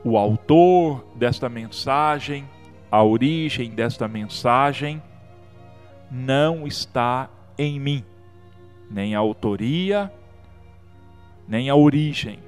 o 0.03 0.17
autor 0.17 1.05
desta 1.15 1.47
mensagem, 1.47 2.47
a 2.91 3.01
origem 3.01 3.71
desta 3.71 4.07
mensagem, 4.07 5.01
não 6.11 6.67
está 6.67 7.29
em 7.57 7.79
mim, 7.79 8.03
nem 8.91 9.15
a 9.15 9.19
autoria, 9.19 10.11
nem 11.47 11.69
a 11.69 11.75
origem. 11.75 12.39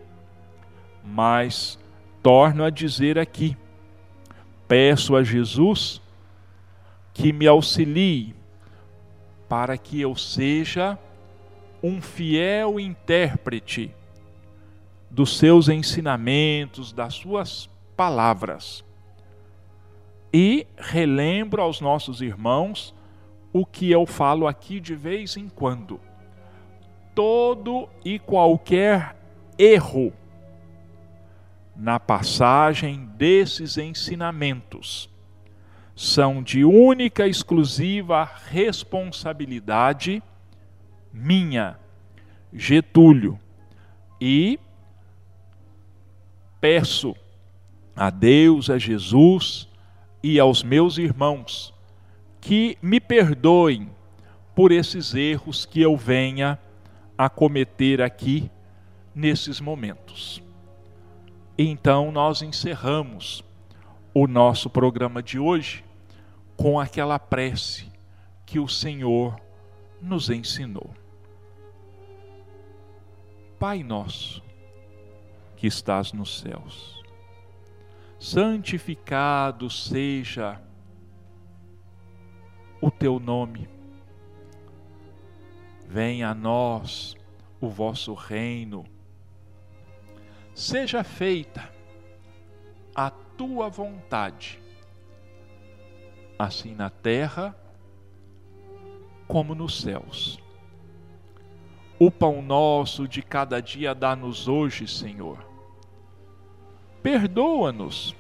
Mas 1.04 1.80
torno 2.22 2.66
a 2.66 2.70
dizer 2.70 3.18
aqui: 3.18 3.56
peço 4.68 5.16
a 5.16 5.24
Jesus 5.24 6.02
que 7.14 7.32
me 7.32 7.48
auxilie 7.48 8.37
para 9.48 9.78
que 9.78 10.02
eu 10.02 10.16
seja 10.16 10.98
um 11.82 12.02
fiel 12.02 12.80
intérprete 12.80 13.94
dos 15.10 15.38
seus 15.38 15.70
ensinamentos, 15.70 16.92
das 16.92 17.14
suas 17.14 17.70
palavras. 17.96 18.84
E 20.34 20.68
relembro 20.78 21.62
aos 21.62 21.80
nossos 21.80 22.22
irmãos 22.22 22.94
o 23.54 23.66
que 23.66 23.90
eu 23.90 24.06
falo 24.06 24.48
aqui 24.48 24.80
de 24.80 24.96
vez 24.96 25.38
em 25.38 25.48
quando. 25.48 26.00
Todo 27.16 27.90
e 28.04 28.20
qualquer 28.20 29.16
erro 29.58 30.14
na 31.76 32.00
passagem 32.00 33.06
desses 33.18 33.78
ensinamentos 33.78 35.10
são 35.98 36.44
de 36.44 36.64
única 36.64 37.26
e 37.26 37.32
exclusiva 37.32 38.24
responsabilidade 38.24 40.22
minha, 41.12 41.80
Getúlio, 42.54 43.40
e 44.22 44.60
peço 46.62 47.16
a 47.96 48.12
Deus, 48.12 48.70
a 48.70 48.78
Jesus 48.78 49.68
e 50.22 50.40
aos 50.40 50.62
meus 50.62 51.00
irmãos 51.00 51.74
que 52.40 52.78
me 52.80 53.00
perdoem 53.00 53.90
por 54.54 54.72
esses 54.72 55.16
erros 55.16 55.66
que 55.66 55.82
eu 55.82 55.98
venha 55.98 56.60
a 57.18 57.28
cometer 57.28 58.04
aqui 58.04 58.52
nesses 59.16 59.60
momentos. 59.60 60.44
Então 61.58 62.12
nós 62.12 62.44
encerramos 62.44 63.44
o 64.14 64.28
nosso 64.28 64.70
programa 64.70 65.24
de 65.24 65.40
hoje 65.40 65.87
com 66.58 66.80
aquela 66.80 67.20
prece 67.20 67.90
que 68.46 68.60
o 68.60 68.68
Senhor 68.68 69.40
nos 70.02 70.30
ensinou. 70.30 70.90
Pai 73.60 73.84
nosso, 73.84 74.44
que 75.56 75.68
estás 75.68 76.12
nos 76.12 76.40
céus, 76.40 77.04
santificado 78.20 79.70
seja 79.70 80.62
o 82.82 82.90
teu 82.90 83.20
nome. 83.20 83.70
Venha 85.88 86.30
a 86.30 86.36
nós 86.36 87.16
o 87.62 87.70
vosso 87.70 88.14
reino. 88.14 88.86
Seja 90.54 91.04
feita 91.04 91.72
a 92.96 93.10
tua 93.10 93.70
vontade, 93.70 94.60
assim 96.38 96.74
na 96.76 96.90
terra 96.90 97.56
como 99.28 99.54
nos 99.54 99.82
céus. 99.82 100.40
O 102.00 102.12
pão 102.12 102.42
nosso 102.42 103.08
de 103.08 103.22
cada 103.22 103.60
dia 103.60 103.94
dá-nos 103.96 104.48
hoje, 104.48 104.88
Senhor. 104.88 105.44
Perdoa-nos 107.02 108.16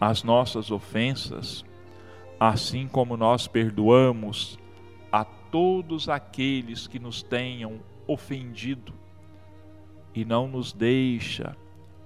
as 0.00 0.22
nossas 0.22 0.70
ofensas, 0.70 1.64
assim 2.40 2.88
como 2.88 3.16
nós 3.16 3.46
perdoamos 3.46 4.58
a 5.10 5.24
todos 5.24 6.08
aqueles 6.08 6.86
que 6.86 6.98
nos 6.98 7.22
tenham 7.22 7.80
ofendido, 8.06 8.94
e 10.14 10.24
não 10.24 10.48
nos 10.48 10.72
deixa 10.72 11.56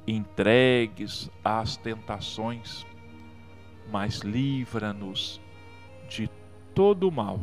entregues 0.07 1.31
às 1.43 1.77
tentações, 1.77 2.87
mas 3.91 4.21
livra-nos 4.21 5.41
de 6.09 6.31
todo 6.75 7.11
mal. 7.11 7.41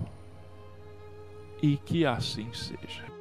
E 1.61 1.77
que 1.77 2.05
assim 2.05 2.51
seja. 2.53 3.12